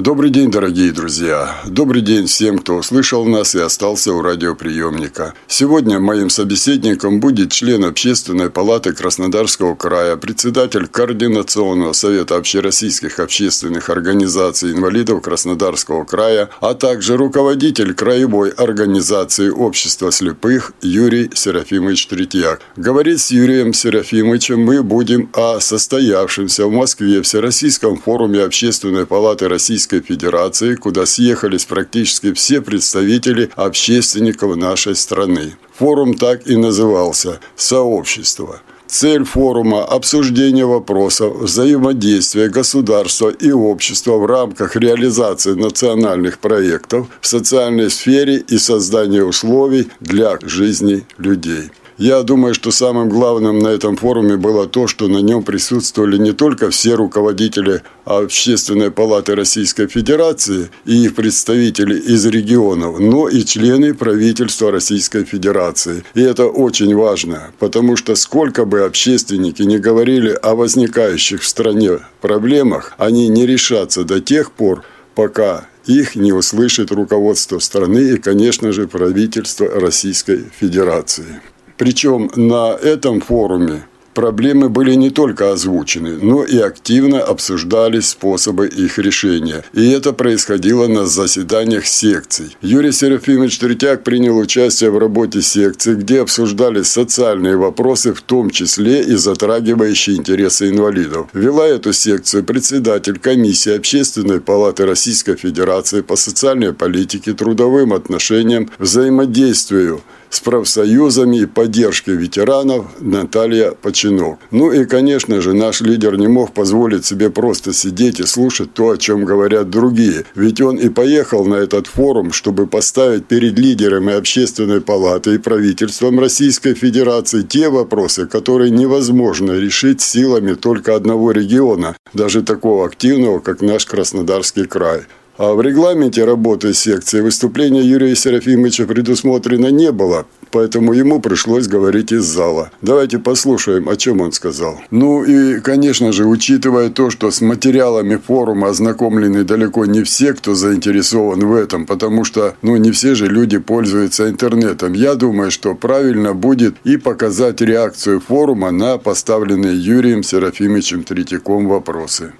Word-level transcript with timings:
Добрый 0.00 0.30
день, 0.30 0.50
дорогие 0.50 0.92
друзья! 0.92 1.60
Добрый 1.66 2.00
день 2.00 2.26
всем, 2.26 2.56
кто 2.60 2.76
услышал 2.76 3.26
нас 3.26 3.54
и 3.54 3.60
остался 3.60 4.14
у 4.14 4.22
радиоприемника. 4.22 5.34
Сегодня 5.46 6.00
моим 6.00 6.30
собеседником 6.30 7.20
будет 7.20 7.52
член 7.52 7.84
Общественной 7.84 8.48
палаты 8.48 8.94
Краснодарского 8.94 9.74
края, 9.74 10.16
председатель 10.16 10.86
Координационного 10.86 11.92
совета 11.92 12.36
общероссийских 12.36 13.20
общественных 13.20 13.90
организаций 13.90 14.72
инвалидов 14.72 15.20
Краснодарского 15.20 16.04
края, 16.04 16.48
а 16.62 16.72
также 16.72 17.18
руководитель 17.18 17.92
краевой 17.92 18.52
организации 18.52 19.50
общества 19.50 20.10
слепых 20.10 20.72
Юрий 20.80 21.30
Серафимович 21.34 22.06
Третьяк. 22.06 22.62
Говорить 22.74 23.20
с 23.20 23.32
Юрием 23.32 23.74
Серафимовичем 23.74 24.60
мы 24.62 24.82
будем 24.82 25.28
о 25.34 25.60
состоявшемся 25.60 26.66
в 26.66 26.72
Москве 26.72 27.20
Всероссийском 27.20 27.98
форуме 27.98 28.40
Общественной 28.42 29.04
палаты 29.04 29.46
Российской 29.46 29.89
Российской 29.90 30.00
Федерации, 30.00 30.74
куда 30.76 31.06
съехались 31.06 31.64
практически 31.64 32.32
все 32.32 32.60
представители 32.60 33.50
общественников 33.56 34.56
нашей 34.56 34.94
страны. 34.94 35.56
Форум 35.78 36.14
так 36.14 36.46
и 36.46 36.56
назывался 36.56 37.40
«Сообщество». 37.56 38.60
Цель 38.86 39.24
форума– 39.24 39.84
обсуждение 39.96 40.66
вопросов 40.66 41.36
взаимодействия 41.42 42.48
государства 42.48 43.30
и 43.30 43.52
общества 43.52 44.16
в 44.16 44.26
рамках 44.26 44.74
реализации 44.76 45.54
национальных 45.54 46.38
проектов 46.38 47.06
в 47.20 47.26
социальной 47.26 47.88
сфере 47.88 48.42
и 48.48 48.58
создания 48.58 49.22
условий 49.22 49.88
для 50.00 50.38
жизни 50.42 51.04
людей. 51.18 51.70
Я 52.00 52.22
думаю, 52.22 52.54
что 52.54 52.70
самым 52.70 53.10
главным 53.10 53.58
на 53.58 53.68
этом 53.68 53.94
форуме 53.94 54.38
было 54.38 54.66
то, 54.66 54.86
что 54.86 55.06
на 55.06 55.18
нем 55.18 55.42
присутствовали 55.42 56.16
не 56.16 56.32
только 56.32 56.70
все 56.70 56.94
руководители 56.94 57.82
Общественной 58.06 58.90
палаты 58.90 59.34
Российской 59.34 59.86
Федерации 59.86 60.70
и 60.86 61.04
их 61.04 61.14
представители 61.14 61.98
из 61.98 62.24
регионов, 62.24 62.98
но 62.98 63.28
и 63.28 63.44
члены 63.44 63.92
правительства 63.92 64.70
Российской 64.70 65.24
Федерации. 65.24 66.02
И 66.14 66.22
это 66.22 66.46
очень 66.46 66.94
важно, 66.94 67.50
потому 67.58 67.96
что 67.96 68.14
сколько 68.14 68.64
бы 68.64 68.80
общественники 68.80 69.60
не 69.60 69.78
говорили 69.78 70.30
о 70.30 70.54
возникающих 70.54 71.42
в 71.42 71.46
стране 71.46 71.98
проблемах, 72.22 72.94
они 72.96 73.28
не 73.28 73.46
решатся 73.46 74.04
до 74.04 74.22
тех 74.22 74.52
пор, 74.52 74.84
пока 75.14 75.66
их 75.84 76.16
не 76.16 76.32
услышит 76.32 76.92
руководство 76.92 77.58
страны 77.58 78.12
и, 78.12 78.16
конечно 78.16 78.72
же, 78.72 78.88
правительство 78.88 79.68
Российской 79.68 80.46
Федерации. 80.58 81.42
Причем 81.80 82.30
на 82.36 82.74
этом 82.74 83.22
форуме 83.22 83.84
Проблемы 84.12 84.68
были 84.68 84.94
не 84.94 85.10
только 85.10 85.52
озвучены, 85.52 86.18
но 86.20 86.44
и 86.44 86.58
активно 86.58 87.20
обсуждались 87.20 88.08
способы 88.08 88.66
их 88.66 88.98
решения. 88.98 89.64
И 89.72 89.88
это 89.88 90.12
происходило 90.12 90.88
на 90.88 91.06
заседаниях 91.06 91.86
секций. 91.86 92.56
Юрий 92.60 92.92
Серафимович 92.92 93.58
Третьяк 93.58 94.02
принял 94.02 94.36
участие 94.36 94.90
в 94.90 94.98
работе 94.98 95.40
секций, 95.42 95.94
где 95.94 96.20
обсуждались 96.20 96.88
социальные 96.88 97.56
вопросы, 97.56 98.12
в 98.12 98.20
том 98.20 98.50
числе 98.50 99.02
и 99.02 99.14
затрагивающие 99.14 100.16
интересы 100.16 100.68
инвалидов. 100.68 101.28
Вела 101.32 101.66
эту 101.68 101.92
секцию 101.92 102.44
председатель 102.44 103.18
комиссии 103.18 103.76
Общественной 103.76 104.40
палаты 104.40 104.84
Российской 104.86 105.36
Федерации 105.36 106.00
по 106.02 106.16
социальной 106.16 106.72
политике, 106.72 107.32
трудовым 107.32 107.94
отношениям, 107.94 108.70
взаимодействию 108.78 110.02
с 110.30 110.40
профсоюзами 110.40 111.40
и 111.40 111.46
поддержкой 111.46 112.16
ветеранов 112.16 112.86
Наталья 113.00 113.72
Починок. 113.72 114.38
Ну 114.50 114.72
и, 114.72 114.84
конечно 114.84 115.40
же, 115.40 115.52
наш 115.52 115.80
лидер 115.80 116.16
не 116.16 116.28
мог 116.28 116.54
позволить 116.54 117.04
себе 117.04 117.30
просто 117.30 117.72
сидеть 117.72 118.20
и 118.20 118.26
слушать 118.26 118.72
то, 118.72 118.90
о 118.90 118.96
чем 118.96 119.24
говорят 119.24 119.68
другие. 119.70 120.24
Ведь 120.34 120.60
он 120.60 120.76
и 120.76 120.88
поехал 120.88 121.44
на 121.44 121.56
этот 121.56 121.86
форум, 121.88 122.32
чтобы 122.32 122.66
поставить 122.66 123.26
перед 123.26 123.58
лидерами 123.58 124.14
общественной 124.14 124.80
палаты 124.80 125.34
и 125.34 125.38
правительством 125.38 126.20
Российской 126.20 126.74
Федерации 126.74 127.42
те 127.42 127.68
вопросы, 127.68 128.26
которые 128.26 128.70
невозможно 128.70 129.52
решить 129.52 130.00
силами 130.00 130.54
только 130.54 130.94
одного 130.94 131.32
региона, 131.32 131.96
даже 132.14 132.42
такого 132.42 132.86
активного, 132.86 133.40
как 133.40 133.60
наш 133.60 133.84
Краснодарский 133.84 134.64
край. 134.64 135.02
А 135.42 135.54
в 135.54 135.62
регламенте 135.62 136.26
работы 136.26 136.74
секции 136.74 137.22
выступления 137.22 137.80
Юрия 137.80 138.14
Серафимовича 138.14 138.84
предусмотрено 138.84 139.68
не 139.68 139.90
было, 139.90 140.26
поэтому 140.50 140.92
ему 140.92 141.18
пришлось 141.18 141.66
говорить 141.66 142.12
из 142.12 142.24
зала. 142.24 142.70
Давайте 142.82 143.18
послушаем, 143.18 143.88
о 143.88 143.96
чем 143.96 144.20
он 144.20 144.32
сказал. 144.32 144.78
Ну 144.90 145.24
и, 145.24 145.60
конечно 145.60 146.12
же, 146.12 146.26
учитывая 146.26 146.90
то, 146.90 147.08
что 147.08 147.30
с 147.30 147.40
материалами 147.40 148.16
форума 148.16 148.68
ознакомлены 148.68 149.44
далеко 149.44 149.86
не 149.86 150.02
все, 150.02 150.34
кто 150.34 150.54
заинтересован 150.54 151.40
в 151.40 151.54
этом, 151.54 151.86
потому 151.86 152.24
что, 152.24 152.54
ну, 152.60 152.76
не 152.76 152.90
все 152.90 153.14
же 153.14 153.26
люди 153.26 153.56
пользуются 153.56 154.28
интернетом. 154.28 154.92
Я 154.92 155.14
думаю, 155.14 155.50
что 155.50 155.74
правильно 155.74 156.34
будет 156.34 156.74
и 156.84 156.98
показать 156.98 157.62
реакцию 157.62 158.20
форума 158.20 158.72
на 158.72 158.98
поставленные 158.98 159.74
Юрием 159.74 160.22
Серафимовичем 160.22 161.02
Третьяком 161.02 161.66
вопросы. 161.66 162.34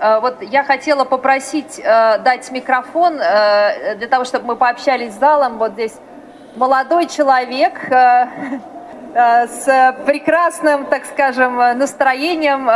Э, 0.00 0.20
вот 0.20 0.36
я 0.40 0.64
хотела 0.64 1.04
попросить 1.04 1.78
э, 1.78 2.18
дать 2.24 2.50
микрофон 2.50 3.20
э, 3.20 3.96
для 3.96 4.08
того, 4.08 4.24
чтобы 4.24 4.46
мы 4.46 4.56
пообщались 4.56 5.12
с 5.12 5.18
залом. 5.18 5.58
Вот 5.58 5.72
здесь 5.72 5.94
молодой 6.56 7.06
человек 7.06 7.74
с 9.12 9.96
прекрасным, 10.06 10.84
так 10.86 11.04
скажем, 11.04 11.56
настроением. 11.56 12.68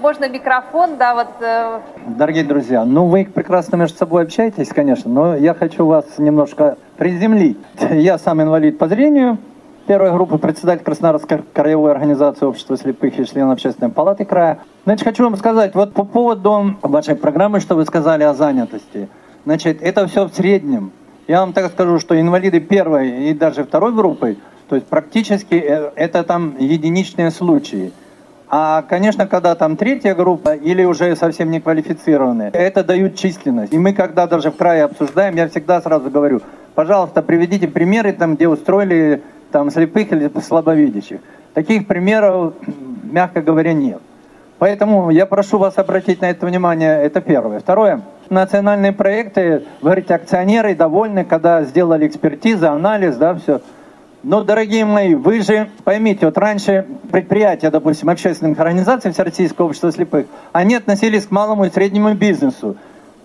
Можно 0.00 0.28
микрофон, 0.28 0.96
да, 0.96 1.14
вот. 1.14 1.28
Дорогие 2.04 2.42
друзья, 2.42 2.84
ну 2.84 3.06
вы 3.06 3.24
прекрасно 3.24 3.76
между 3.76 3.96
собой 3.96 4.24
общаетесь, 4.24 4.68
конечно, 4.68 5.08
но 5.10 5.36
я 5.36 5.54
хочу 5.54 5.86
вас 5.86 6.04
немножко 6.18 6.78
приземлить. 6.96 7.58
Я 7.90 8.18
сам 8.18 8.42
инвалид 8.42 8.76
по 8.78 8.88
зрению, 8.88 9.38
первой 9.82 10.12
группы 10.12 10.38
председатель 10.38 10.84
Краснодарской 10.84 11.42
краевой 11.52 11.92
организации 11.92 12.44
общества 12.44 12.76
слепых 12.76 13.18
и 13.18 13.26
член 13.26 13.50
общественной 13.50 13.90
палаты 13.90 14.24
края. 14.24 14.58
Значит, 14.84 15.04
хочу 15.04 15.24
вам 15.24 15.36
сказать, 15.36 15.74
вот 15.74 15.92
по 15.92 16.04
поводу 16.04 16.76
вашей 16.82 17.14
программы, 17.14 17.60
что 17.60 17.74
вы 17.74 17.84
сказали 17.84 18.22
о 18.22 18.34
занятости. 18.34 19.08
Значит, 19.44 19.82
это 19.82 20.06
все 20.06 20.26
в 20.26 20.34
среднем. 20.34 20.92
Я 21.28 21.40
вам 21.40 21.52
так 21.52 21.70
скажу, 21.70 21.98
что 21.98 22.20
инвалиды 22.20 22.60
первой 22.60 23.28
и 23.28 23.34
даже 23.34 23.64
второй 23.64 23.92
группы, 23.92 24.36
то 24.68 24.76
есть 24.76 24.86
практически 24.88 25.54
э, 25.54 25.90
это 25.96 26.24
там 26.24 26.56
единичные 26.58 27.30
случаи. 27.30 27.92
А, 28.48 28.82
конечно, 28.82 29.26
когда 29.26 29.54
там 29.54 29.76
третья 29.76 30.14
группа 30.14 30.54
или 30.54 30.84
уже 30.84 31.16
совсем 31.16 31.50
не 31.50 31.60
квалифицированные, 31.60 32.50
это 32.50 32.84
дают 32.84 33.16
численность. 33.16 33.72
И 33.72 33.78
мы, 33.78 33.94
когда 33.94 34.26
даже 34.26 34.50
в 34.50 34.56
крае 34.56 34.84
обсуждаем, 34.84 35.36
я 35.36 35.48
всегда 35.48 35.80
сразу 35.80 36.10
говорю, 36.10 36.42
пожалуйста, 36.74 37.22
приведите 37.22 37.66
примеры, 37.66 38.12
там, 38.12 38.34
где 38.34 38.48
устроили 38.48 39.22
там, 39.52 39.70
слепых 39.70 40.10
или 40.12 40.30
слабовидящих. 40.40 41.20
Таких 41.54 41.86
примеров, 41.86 42.54
мягко 43.02 43.42
говоря, 43.42 43.72
нет. 43.72 44.00
Поэтому 44.58 45.10
я 45.10 45.26
прошу 45.26 45.58
вас 45.58 45.76
обратить 45.76 46.20
на 46.20 46.30
это 46.30 46.46
внимание, 46.46 47.02
это 47.02 47.20
первое. 47.20 47.58
Второе, 47.60 48.02
национальные 48.30 48.92
проекты, 48.92 49.64
вы 49.80 49.90
говорите, 49.90 50.14
акционеры 50.14 50.74
довольны, 50.74 51.24
когда 51.24 51.62
сделали 51.64 52.06
экспертизу, 52.06 52.68
анализ, 52.70 53.16
да, 53.16 53.34
все. 53.34 53.60
Но, 54.22 54.44
дорогие 54.44 54.84
мои, 54.84 55.16
вы 55.16 55.42
же 55.42 55.68
поймите, 55.82 56.26
вот 56.26 56.38
раньше 56.38 56.86
предприятия, 57.10 57.70
допустим, 57.70 58.08
общественных 58.08 58.58
организаций 58.60 59.10
Всероссийского 59.10 59.66
общества 59.66 59.90
слепых, 59.90 60.26
они 60.52 60.76
относились 60.76 61.26
к 61.26 61.32
малому 61.32 61.64
и 61.64 61.70
среднему 61.70 62.14
бизнесу. 62.14 62.76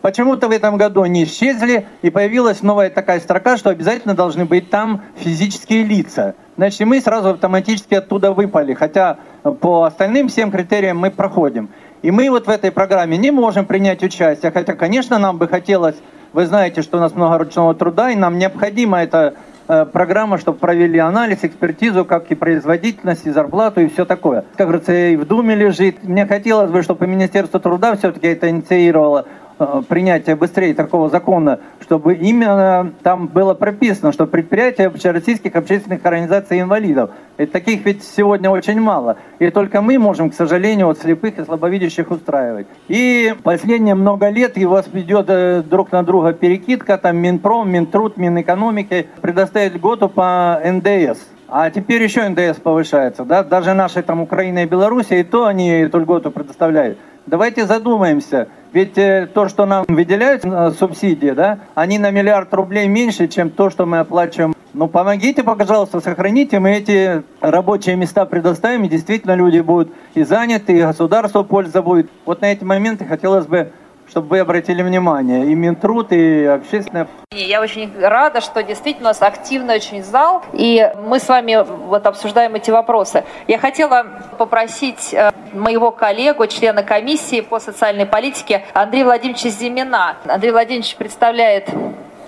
Почему-то 0.02 0.48
в 0.48 0.52
этом 0.52 0.78
году 0.78 1.02
они 1.02 1.24
исчезли, 1.24 1.86
и 2.02 2.10
появилась 2.10 2.62
новая 2.62 2.90
такая 2.90 3.20
строка, 3.20 3.58
что 3.58 3.70
обязательно 3.70 4.14
должны 4.14 4.46
быть 4.46 4.70
там 4.70 5.02
физические 5.16 5.84
лица. 5.84 6.36
Значит, 6.56 6.88
мы 6.88 7.02
сразу 7.02 7.30
автоматически 7.30 7.96
оттуда 7.96 8.32
выпали, 8.32 8.74
хотя 8.74 9.18
по 9.44 9.84
остальным 9.84 10.28
всем 10.28 10.52
критериям 10.52 10.98
мы 10.98 11.12
проходим. 11.12 11.70
И 12.04 12.12
мы 12.12 12.30
вот 12.30 12.46
в 12.46 12.50
этой 12.50 12.72
программе 12.72 13.18
не 13.18 13.32
можем 13.32 13.66
принять 13.66 14.04
участие, 14.04 14.52
хотя, 14.52 14.74
конечно, 14.74 15.18
нам 15.18 15.38
бы 15.38 15.48
хотелось, 15.48 15.96
вы 16.34 16.46
знаете, 16.46 16.84
что 16.84 16.98
у 16.98 17.02
нас 17.02 17.16
много 17.16 17.40
ручного 17.40 17.74
труда, 17.74 18.12
и 18.12 18.16
нам 18.16 18.38
необходима 18.38 19.02
эта 19.02 19.34
э, 19.68 19.86
программа, 19.86 20.38
чтобы 20.38 20.60
провели 20.60 21.00
анализ, 21.00 21.40
экспертизу, 21.42 22.06
как 22.06 22.32
и 22.32 22.36
производительность, 22.36 23.26
и 23.26 23.32
зарплату, 23.32 23.82
и 23.82 23.88
все 23.88 24.06
такое. 24.06 24.46
Как 24.56 24.68
говорится, 24.68 24.94
и 24.94 25.16
в 25.16 25.26
Думе 25.26 25.56
лежит. 25.56 26.04
Мне 26.04 26.28
хотелось 26.28 26.70
бы, 26.70 26.84
чтобы 26.84 27.08
Министерство 27.08 27.60
труда 27.60 27.96
все-таки 27.96 28.28
это 28.28 28.50
инициировало 28.50 29.26
э, 29.26 29.47
принятия 29.88 30.36
быстрее 30.36 30.74
такого 30.74 31.10
закона, 31.10 31.60
чтобы 31.82 32.16
именно 32.16 32.94
там 33.04 33.28
было 33.28 33.54
прописано, 33.54 34.12
что 34.12 34.28
предприятия 34.28 34.88
общероссийских 34.88 35.56
общественных 35.56 36.06
организаций 36.06 36.62
инвалидов. 36.62 37.12
И 37.38 37.46
таких 37.46 37.86
ведь 37.86 38.04
сегодня 38.04 38.50
очень 38.50 38.80
мало. 38.80 39.18
И 39.40 39.50
только 39.50 39.82
мы 39.82 40.00
можем, 40.00 40.30
к 40.30 40.34
сожалению, 40.34 40.88
вот 40.88 41.00
слепых 41.00 41.38
и 41.40 41.46
слабовидящих 41.46 42.10
устраивать. 42.12 42.68
И 42.88 43.34
последние 43.44 43.96
много 43.96 44.30
лет 44.30 44.58
его 44.58 44.82
ведет 44.92 45.26
э, 45.30 45.64
друг 45.64 45.92
на 45.92 46.04
друга 46.04 46.34
перекидка, 46.34 46.98
там 46.98 47.18
Минпром, 47.18 47.70
Минтруд, 47.70 48.18
Минэкономики 48.18 49.08
предоставить 49.22 49.76
льготу 49.76 50.10
по 50.10 50.60
НДС. 50.64 51.20
А 51.50 51.70
теперь 51.70 52.04
еще 52.04 52.28
НДС 52.28 52.60
повышается, 52.60 53.24
да, 53.24 53.42
даже 53.42 53.74
наши 53.74 54.02
там 54.04 54.20
Украина 54.20 54.64
и 54.64 54.66
Белоруссия, 54.66 55.22
и 55.22 55.24
то 55.24 55.46
они 55.46 55.70
эту 55.70 56.00
льготу 56.00 56.30
предоставляют. 56.30 56.98
Давайте 57.28 57.66
задумаемся, 57.66 58.48
ведь 58.72 58.98
э, 58.98 59.28
то, 59.34 59.50
что 59.50 59.66
нам 59.66 59.84
выделяют 59.90 60.46
э, 60.46 60.72
субсидии, 60.72 61.32
да, 61.32 61.60
они 61.76 62.00
на 62.00 62.10
миллиард 62.10 62.54
рублей 62.54 62.88
меньше, 62.88 63.28
чем 63.28 63.50
то, 63.50 63.70
что 63.70 63.86
мы 63.86 64.00
оплачиваем. 64.00 64.56
Ну, 64.74 64.88
помогите, 64.88 65.44
пожалуйста, 65.44 66.00
сохраните, 66.00 66.60
мы 66.60 66.72
эти 66.72 67.24
рабочие 67.42 67.98
места 67.98 68.26
предоставим, 68.26 68.86
и 68.86 68.88
действительно 68.88 69.36
люди 69.36 69.60
будут 69.60 69.92
и 70.14 70.24
заняты, 70.24 70.78
и 70.78 70.82
государство 70.82 71.44
польза 71.44 71.82
будет. 71.82 72.10
Вот 72.26 72.40
на 72.40 72.54
эти 72.54 72.64
моменты 72.64 73.04
хотелось 73.04 73.46
бы 73.46 73.74
чтобы 74.10 74.30
вы 74.30 74.40
обратили 74.40 74.82
внимание, 74.82 75.46
и 75.46 75.56
Минтруд, 75.56 76.12
и 76.12 76.46
общественное. 76.46 77.08
Я 77.32 77.62
очень 77.62 77.92
рада, 78.00 78.42
что 78.42 78.64
действительно 78.64 79.10
у 79.10 79.12
нас 79.12 79.22
активный 79.22 79.76
очень 79.76 80.04
зал, 80.04 80.44
и 80.54 80.90
мы 81.06 81.20
с 81.20 81.28
вами 81.28 81.66
вот 81.88 82.06
обсуждаем 82.08 82.56
эти 82.56 82.72
вопросы. 82.72 83.26
Я 83.48 83.58
хотела 83.58 84.06
попросить 84.38 85.14
э, 85.14 85.32
моего 85.54 85.92
коллегу, 85.92 86.48
члена 86.48 86.84
комиссии 86.84 87.42
по 87.42 87.60
социальной 87.60 88.06
политике 88.06 88.64
Андрея 88.74 89.06
Владимировича 89.06 89.50
Зимина. 89.50 90.18
Андрей 90.26 90.52
Владимирович 90.52 90.96
представляет 90.96 91.70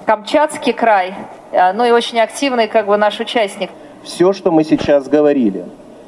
Камчатский 0.06 0.74
край, 0.74 1.14
э, 1.52 1.72
ну 1.74 1.86
и 1.86 1.92
очень 1.92 2.20
активный 2.20 2.68
как 2.68 2.88
бы 2.88 2.98
наш 2.98 3.20
участник. 3.20 3.70
Все, 4.04 4.34
что 4.34 4.52
мы 4.52 4.64
сейчас 4.64 5.08
говорили, 5.08 5.66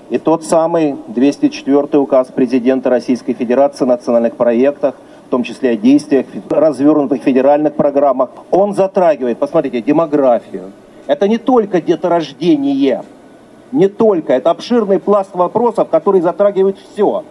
и 0.10 0.18
тот 0.18 0.44
самый 0.44 0.98
204 1.08 1.98
указ 1.98 2.28
президента 2.28 2.90
Российской 2.90 3.34
Федерации 3.34 3.86
о 3.86 3.88
национальных 3.88 4.36
проектах– 4.36 4.96
том 5.32 5.44
числе 5.44 5.72
о 5.72 5.76
действиях, 5.76 6.28
развернутых 6.50 7.24
федеральных 7.24 7.74
программах. 7.74 8.30
Он 8.52 8.76
затрагивает, 8.76 9.40
посмотрите, 9.40 9.82
демографию. 9.82 10.72
Это 11.08 11.28
не 11.28 11.38
только 11.38 11.82
деторождение, 11.82 13.04
не 13.72 13.88
только, 13.88 14.34
это 14.34 14.52
обширный 14.52 15.00
пласт 15.00 15.34
вопросов, 15.34 15.88
который 15.90 16.22
затрагивает 16.22 16.78
все. 16.78 17.24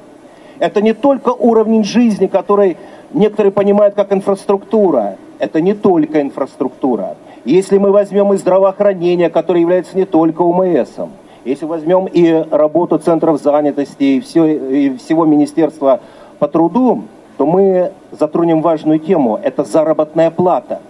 Это 0.59 0.83
не 0.83 0.95
только 0.95 1.31
уровень 1.31 1.85
жизни, 1.85 2.27
который 2.27 2.77
некоторые 3.13 3.53
понимают 3.53 3.95
как 3.95 4.13
инфраструктура. 4.13 5.17
Это 5.39 5.61
не 5.61 5.75
только 5.75 6.21
инфраструктура. 6.21 7.17
Если 7.45 7.79
мы 7.79 7.93
возьмем 7.93 8.33
и 8.33 8.37
здравоохранение, 8.37 9.31
которое 9.31 9.61
является 9.61 9.97
не 9.97 10.05
только 10.05 10.43
УМСом, 10.43 11.11
если 11.45 11.65
возьмем 11.65 12.07
и 12.07 12.45
работу 12.51 12.99
центров 12.99 13.41
занятости, 13.43 14.05
и, 14.05 14.21
все, 14.21 14.47
и 14.47 14.97
всего 14.97 15.25
Министерства 15.25 16.01
по 16.39 16.49
труду, 16.49 17.05
то 17.41 17.47
мы 17.47 17.93
затронем 18.13 18.61
важную 18.61 18.99
тему. 18.99 19.41
Это 19.43 19.65
заработная 19.65 20.31
плата. 20.31 20.83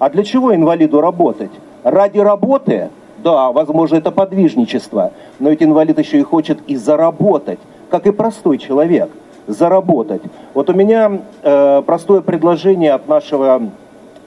А 0.00 0.10
для 0.10 0.24
чего 0.24 0.52
инвалиду 0.52 1.00
работать? 1.00 1.52
Ради 1.84 2.18
работы? 2.18 2.88
Да, 3.18 3.52
возможно, 3.52 3.94
это 3.94 4.10
подвижничество. 4.10 5.12
Но 5.38 5.50
ведь 5.50 5.62
инвалид 5.62 6.00
еще 6.00 6.18
и 6.18 6.24
хочет 6.24 6.58
и 6.66 6.74
заработать, 6.74 7.60
как 7.88 8.08
и 8.08 8.10
простой 8.10 8.58
человек. 8.58 9.10
Заработать. 9.46 10.22
Вот 10.54 10.70
у 10.70 10.72
меня 10.72 11.20
э, 11.44 11.82
простое 11.86 12.20
предложение 12.20 12.94
от 12.94 13.06
нашего 13.06 13.62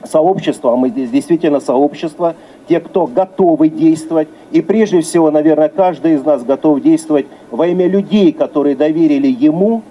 сообщества, 0.02 0.72
а 0.72 0.76
мы 0.76 0.88
здесь 0.88 1.10
действительно 1.10 1.60
сообщество, 1.60 2.36
те, 2.70 2.80
кто 2.80 3.06
готовы 3.06 3.68
действовать, 3.68 4.28
и 4.50 4.62
прежде 4.62 5.02
всего, 5.02 5.30
наверное, 5.30 5.68
каждый 5.68 6.14
из 6.14 6.24
нас 6.24 6.42
готов 6.42 6.80
действовать 6.80 7.26
во 7.50 7.66
имя 7.66 7.86
людей, 7.86 8.32
которые 8.32 8.76
доверили 8.76 9.26
ему 9.26 9.82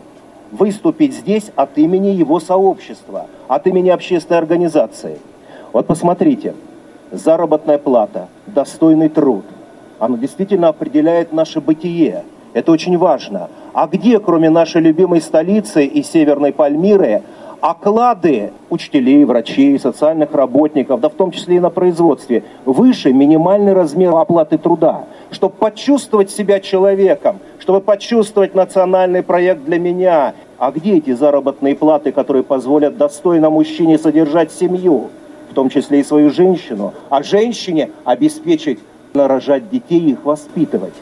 выступить 0.52 1.14
здесь 1.14 1.52
от 1.56 1.78
имени 1.78 2.10
его 2.10 2.40
сообщества, 2.40 3.28
от 3.48 3.68
имени 3.68 3.90
общественной 3.90 4.40
организации. 4.40 5.20
Вот 5.74 5.88
посмотрите, 5.88 6.54
заработная 7.12 7.78
плата, 7.78 8.28
достойный 8.48 9.10
труд, 9.10 9.46
оно 10.00 10.18
действительно 10.18 10.70
определяет 10.70 11.34
наше 11.34 11.62
бытие. 11.62 12.24
Это 12.54 12.72
очень 12.72 12.98
важно. 12.98 13.50
А 13.74 13.88
где, 13.88 14.20
кроме 14.20 14.50
нашей 14.50 14.82
любимой 14.82 15.22
столицы 15.22 15.86
и 15.86 16.04
Северной 16.04 16.54
Пальмиры, 16.54 17.24
оклады 17.66 18.52
учителей, 18.70 19.26
врачей, 19.26 19.80
социальных 19.80 20.34
работников, 20.34 21.00
да 21.00 21.10
в 21.10 21.14
том 21.14 21.32
числе 21.32 21.56
и 21.56 21.60
на 21.60 21.72
производстве, 21.72 22.44
выше 22.64 23.12
минимальный 23.12 23.74
размер 23.74 24.14
оплаты 24.14 24.60
труда, 24.60 25.06
чтобы 25.32 25.56
почувствовать 25.56 26.30
себя 26.30 26.60
человеком, 26.60 27.40
чтобы 27.58 27.82
почувствовать 27.82 28.54
национальный 28.54 29.24
проект 29.24 29.66
для 29.66 29.80
меня. 29.80 30.36
А 30.60 30.72
где 30.72 30.98
эти 30.98 31.14
заработные 31.14 31.76
платы, 31.76 32.12
которые 32.12 32.44
позволят 32.44 32.98
достойно 32.98 33.50
мужчине 33.50 33.98
содержать 33.98 34.52
семью, 34.52 35.08
в 35.50 35.56
том 35.56 35.70
числе 35.70 36.02
и 36.02 36.04
свою 36.04 36.30
женщину, 36.30 36.94
а 37.10 37.24
женщине 37.24 37.90
обеспечить 38.04 38.78
нарожать 39.16 39.72
детей 39.72 40.02
и 40.02 40.12
их 40.12 40.24
воспитывать? 40.24 40.94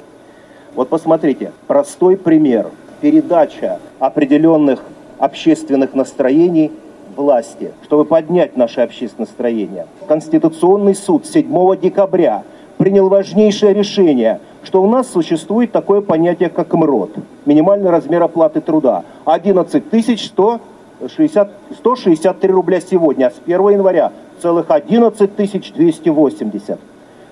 Вот 0.76 0.88
посмотрите, 0.88 1.52
простой 1.68 2.16
пример. 2.16 2.68
Передача 3.02 3.80
определенных 4.00 4.80
общественных 5.24 5.94
настроений 5.94 6.72
власти, 7.16 7.72
чтобы 7.84 8.04
поднять 8.04 8.58
наше 8.58 8.82
общественное 8.82 9.28
настроение. 9.28 9.88
Конституционный 10.08 10.96
суд 10.96 11.26
7 11.26 11.78
декабря 11.80 12.44
принял 12.78 13.08
важнейшее 13.08 13.74
решение, 13.74 14.42
что 14.64 14.84
у 14.84 14.90
нас 14.90 15.10
существует 15.10 15.72
такое 15.72 16.02
понятие, 16.02 16.50
как 16.50 16.74
МРОД, 16.74 17.12
минимальный 17.46 17.90
размер 17.90 18.24
оплаты 18.24 18.60
труда, 18.60 19.04
11 19.24 19.84
160, 20.18 21.52
163 21.78 22.52
рубля 22.52 22.82
сегодня, 22.82 23.28
а 23.28 23.32
с 23.32 23.36
1 23.46 23.70
января 23.70 24.12
целых 24.42 24.72
11 24.72 25.36
280. 25.74 26.80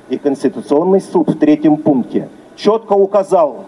И 0.09 0.17
Конституционный 0.17 1.01
суд 1.01 1.29
в 1.29 1.37
третьем 1.37 1.75
пункте 1.75 2.29
четко 2.55 2.93
указал 2.93 3.65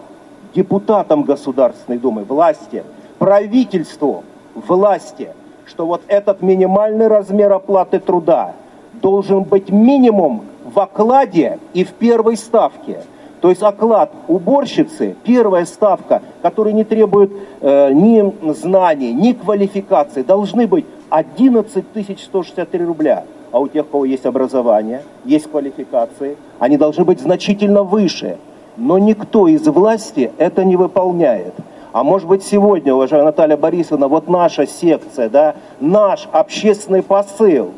депутатам 0.54 1.24
Государственной 1.24 1.98
Думы, 1.98 2.24
власти, 2.24 2.84
правительству, 3.24 4.22
власти, 4.54 5.30
что 5.64 5.86
вот 5.86 6.02
этот 6.08 6.42
минимальный 6.42 7.06
размер 7.06 7.54
оплаты 7.54 7.98
труда 7.98 8.52
должен 9.00 9.44
быть 9.44 9.70
минимум 9.70 10.42
в 10.62 10.78
окладе 10.78 11.58
и 11.72 11.84
в 11.84 11.92
первой 11.92 12.36
ставке. 12.36 13.00
То 13.40 13.48
есть 13.48 13.62
оклад 13.62 14.12
уборщицы, 14.28 15.16
первая 15.24 15.64
ставка, 15.64 16.20
которая 16.42 16.74
не 16.74 16.84
требует 16.84 17.32
э, 17.62 17.94
ни 17.94 18.52
знаний, 18.52 19.14
ни 19.14 19.32
квалификации, 19.32 20.20
должны 20.22 20.66
быть 20.66 20.84
11 21.08 21.82
163 22.20 22.84
рубля. 22.84 23.24
А 23.52 23.58
у 23.58 23.68
тех, 23.68 23.86
у 23.86 23.88
кого 23.88 24.04
есть 24.04 24.26
образование, 24.26 25.02
есть 25.24 25.50
квалификации, 25.50 26.36
они 26.58 26.76
должны 26.76 27.06
быть 27.06 27.20
значительно 27.20 27.84
выше. 27.84 28.36
Но 28.76 28.98
никто 28.98 29.48
из 29.48 29.66
власти 29.66 30.30
это 30.36 30.62
не 30.62 30.76
выполняет. 30.76 31.54
А 31.94 32.02
может 32.02 32.26
быть 32.26 32.42
сегодня, 32.42 32.92
уважаемая 32.92 33.26
Наталья 33.26 33.56
Борисовна, 33.56 34.08
вот 34.08 34.28
наша 34.28 34.66
секция, 34.66 35.28
да, 35.28 35.54
наш 35.78 36.28
общественный 36.32 37.04
посыл 37.04 37.70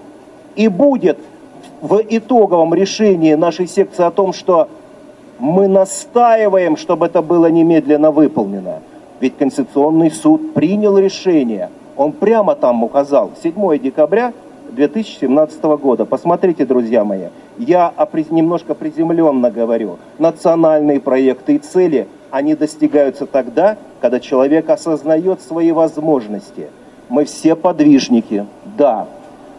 и 0.55 0.69
будет 0.69 1.19
в 1.83 2.01
итоговом 2.09 2.73
решении 2.73 3.35
нашей 3.35 3.67
секции 3.67 4.03
о 4.03 4.11
том, 4.11 4.33
что 4.33 4.69
мы 5.39 5.69
настаиваем, 5.69 6.79
чтобы 6.79 7.05
это 7.05 7.21
было 7.21 7.51
немедленно 7.51 8.11
выполнено. 8.11 8.79
Ведь 9.21 9.37
Конституционный 9.37 10.11
суд 10.11 10.55
принял 10.55 10.97
решение. 10.97 11.69
Он 11.95 12.13
прямо 12.13 12.55
там 12.55 12.85
указал, 12.85 13.33
7 13.43 13.79
декабря 13.79 14.33
2017 14.71 15.63
года. 15.63 16.07
Посмотрите, 16.07 16.65
друзья 16.65 17.05
мои, 17.05 17.27
я 17.59 17.93
немножко 18.31 18.75
приземленно 18.75 19.51
говорю. 19.51 19.99
Национальные 20.19 21.01
проекты 21.01 21.57
и 21.57 21.59
цели 21.59 22.09
они 22.31 22.55
достигаются 22.55 23.27
тогда, 23.27 23.77
когда 24.01 24.21
человек 24.21 24.69
осознает 24.71 25.41
свои 25.43 25.73
возможности. 25.73 26.69
Мы 27.09 27.25
все 27.25 27.55
подвижники, 27.55 28.47
да, 28.77 29.07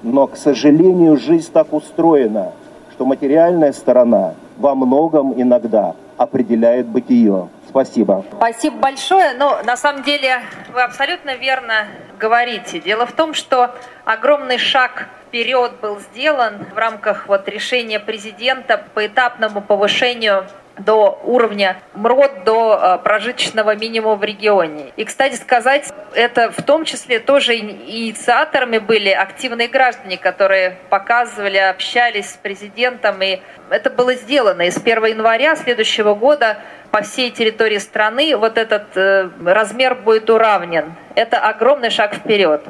но, 0.03 0.27
к 0.27 0.37
сожалению, 0.37 1.17
жизнь 1.17 1.51
так 1.51 1.73
устроена, 1.73 2.51
что 2.91 3.05
материальная 3.05 3.73
сторона 3.73 4.33
во 4.57 4.75
многом 4.75 5.39
иногда 5.39 5.95
определяет 6.17 6.87
бытие. 6.87 7.47
Спасибо. 7.69 8.25
Спасибо 8.35 8.77
большое. 8.77 9.33
Ну, 9.37 9.51
на 9.63 9.77
самом 9.77 10.03
деле, 10.03 10.41
вы 10.73 10.81
абсолютно 10.81 11.35
верно 11.35 11.87
говорите. 12.19 12.79
Дело 12.79 13.05
в 13.05 13.11
том, 13.11 13.33
что 13.33 13.71
огромный 14.03 14.57
шаг 14.57 15.09
вперед 15.27 15.73
был 15.81 15.99
сделан 15.99 16.65
в 16.73 16.77
рамках 16.77 17.27
вот 17.27 17.47
решения 17.47 17.99
президента 17.99 18.83
по 18.93 19.05
этапному 19.05 19.61
повышению 19.61 20.45
до 20.77 21.19
уровня 21.23 21.77
МРОД, 21.93 22.43
до 22.43 22.79
э, 22.79 23.03
прожиточного 23.03 23.75
минимума 23.75 24.15
в 24.15 24.23
регионе. 24.23 24.91
И, 24.95 25.05
кстати 25.05 25.35
сказать, 25.35 25.91
это 26.13 26.51
в 26.51 26.61
том 26.63 26.85
числе 26.85 27.19
тоже 27.19 27.55
инициаторами 27.55 28.77
были 28.77 29.09
активные 29.09 29.67
граждане, 29.67 30.17
которые 30.17 30.77
показывали, 30.89 31.57
общались 31.57 32.31
с 32.31 32.33
президентом, 32.33 33.21
и 33.21 33.39
это 33.69 33.89
было 33.89 34.13
сделано. 34.15 34.63
И 34.63 34.71
с 34.71 34.77
1 34.77 35.05
января 35.05 35.55
следующего 35.55 36.13
года 36.13 36.57
по 36.91 37.01
всей 37.01 37.31
территории 37.31 37.77
страны 37.77 38.35
вот 38.35 38.57
этот 38.57 38.95
э, 38.95 39.29
размер 39.45 39.95
будет 39.95 40.29
уравнен. 40.29 40.93
Это 41.15 41.39
огромный 41.39 41.89
шаг 41.89 42.15
вперед 42.15 42.61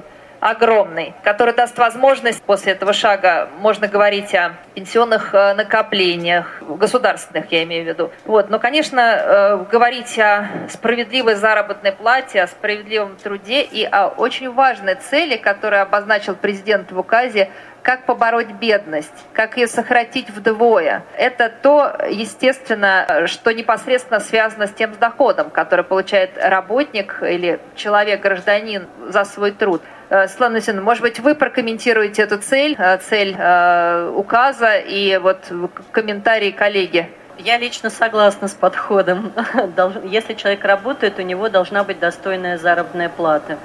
огромный, 0.50 1.13
который 1.24 1.54
даст 1.54 1.77
возможность 1.77 2.42
после 2.44 2.74
этого 2.74 2.94
шага, 2.94 3.50
можно 3.60 3.88
говорить 3.88 4.34
о 4.34 4.54
пенсионных 4.75 5.34
э, 5.34 5.54
накоплениях, 5.54 6.62
государственных 6.62 7.51
я 7.51 7.63
имею 7.63 7.86
в 7.86 7.88
виду. 7.88 8.12
Вот. 8.25 8.50
Но, 8.50 8.60
конечно, 8.60 9.00
э, 9.00 9.66
говорить 9.72 10.18
о 10.20 10.48
справедливой 10.70 11.36
заработной 11.36 11.92
плате, 11.92 12.42
о 12.42 12.48
справедливом 12.48 13.16
труде 13.16 13.62
и 13.62 13.84
о 13.84 14.08
очень 14.08 14.51
важной 14.51 14.96
цели, 14.96 15.38
которую 15.38 15.82
обозначил 15.82 16.36
президент 16.36 16.92
в 16.92 17.00
указе, 17.00 17.50
как 17.88 18.06
побороть 18.06 18.51
бедность, 18.51 19.13
как 19.32 19.56
ее 19.56 19.68
сократить 19.68 20.30
вдвое. 20.30 21.04
Это 21.18 21.50
то, 21.50 21.96
естественно, 22.10 23.27
что 23.27 23.54
непосредственно 23.54 24.20
связано 24.20 24.68
с 24.68 24.74
тем 24.74 24.94
доходом, 25.00 25.50
который 25.50 25.86
получает 25.86 26.32
работник 26.38 27.24
или 27.24 27.62
человек-гражданин 27.75 28.88
за 29.08 29.24
свой 29.24 29.51
труд. 29.51 29.82
Э, 30.10 30.28
Светлана 30.28 30.56
Васильевна, 30.56 30.82
может 30.84 31.02
быть, 31.02 31.20
вы 31.20 31.36
прокомментируете 31.36 32.22
эту 32.22 32.38
цель, 32.38 32.76
э, 32.78 32.98
цель 32.98 33.36
э, 33.38 34.12
указа 34.16 34.78
и 34.78 35.18
вот 35.18 35.52
комментарии 35.92 36.52
коллеги? 36.52 37.10
Я 37.38 37.58
лично 37.58 37.90
согласна 37.90 38.48
с 38.48 38.54
подходом. 38.54 39.34
Если 40.06 40.34
человек 40.34 40.64
работает, 40.64 41.20
у 41.20 41.24
него 41.24 41.50
должна 41.50 41.84
быть 41.84 42.00
достойная 42.00 42.58
заработная 42.58 43.10
плата. 43.10 43.58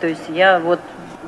То 0.00 0.06
есть 0.06 0.28
я 0.28 0.58
вот 0.60 0.80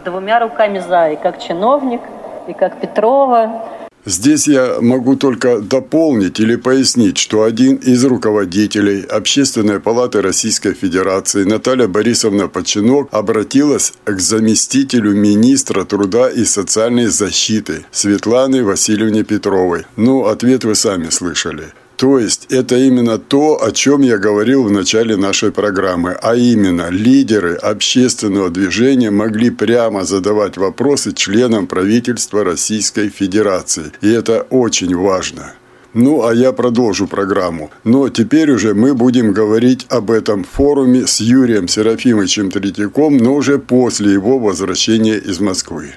двумя 0.04 0.38
руками 0.38 0.78
за, 0.78 1.10
и 1.10 1.16
как 1.16 1.42
чиновник, 1.42 2.00
и 2.46 2.52
как 2.52 2.80
Петрова, 2.80 3.68
Здесь 4.06 4.46
я 4.46 4.78
могу 4.80 5.16
только 5.16 5.58
дополнить 5.60 6.38
или 6.38 6.54
пояснить, 6.54 7.18
что 7.18 7.42
один 7.42 7.74
из 7.74 8.04
руководителей 8.04 9.02
Общественной 9.02 9.80
палаты 9.80 10.22
Российской 10.22 10.74
Федерации 10.74 11.42
Наталья 11.42 11.88
Борисовна 11.88 12.46
Починок 12.46 13.08
обратилась 13.10 13.94
к 14.04 14.20
заместителю 14.20 15.10
министра 15.10 15.84
труда 15.84 16.30
и 16.30 16.44
социальной 16.44 17.06
защиты 17.06 17.84
Светлане 17.90 18.62
Васильевне 18.62 19.24
Петровой. 19.24 19.86
Ну, 19.96 20.26
ответ 20.26 20.62
вы 20.62 20.76
сами 20.76 21.10
слышали. 21.10 21.72
То 21.96 22.18
есть 22.18 22.46
это 22.50 22.76
именно 22.76 23.18
то, 23.18 23.62
о 23.62 23.72
чем 23.72 24.02
я 24.02 24.18
говорил 24.18 24.64
в 24.64 24.70
начале 24.70 25.16
нашей 25.16 25.50
программы, 25.50 26.12
а 26.12 26.36
именно 26.36 26.88
лидеры 26.90 27.54
общественного 27.54 28.50
движения 28.50 29.10
могли 29.10 29.50
прямо 29.50 30.04
задавать 30.04 30.58
вопросы 30.58 31.12
членам 31.12 31.66
правительства 31.66 32.44
Российской 32.44 33.08
Федерации. 33.08 33.92
И 34.02 34.10
это 34.10 34.46
очень 34.50 34.94
важно. 34.94 35.54
Ну, 35.94 36.26
а 36.26 36.34
я 36.34 36.52
продолжу 36.52 37.06
программу. 37.06 37.70
Но 37.84 38.10
теперь 38.10 38.50
уже 38.50 38.74
мы 38.74 38.92
будем 38.92 39.32
говорить 39.32 39.86
об 39.88 40.10
этом 40.10 40.44
форуме 40.44 41.06
с 41.06 41.20
Юрием 41.20 41.68
Серафимовичем 41.68 42.50
Третьяком, 42.50 43.16
но 43.16 43.34
уже 43.34 43.58
после 43.58 44.12
его 44.12 44.38
возвращения 44.38 45.16
из 45.16 45.40
Москвы. 45.40 45.94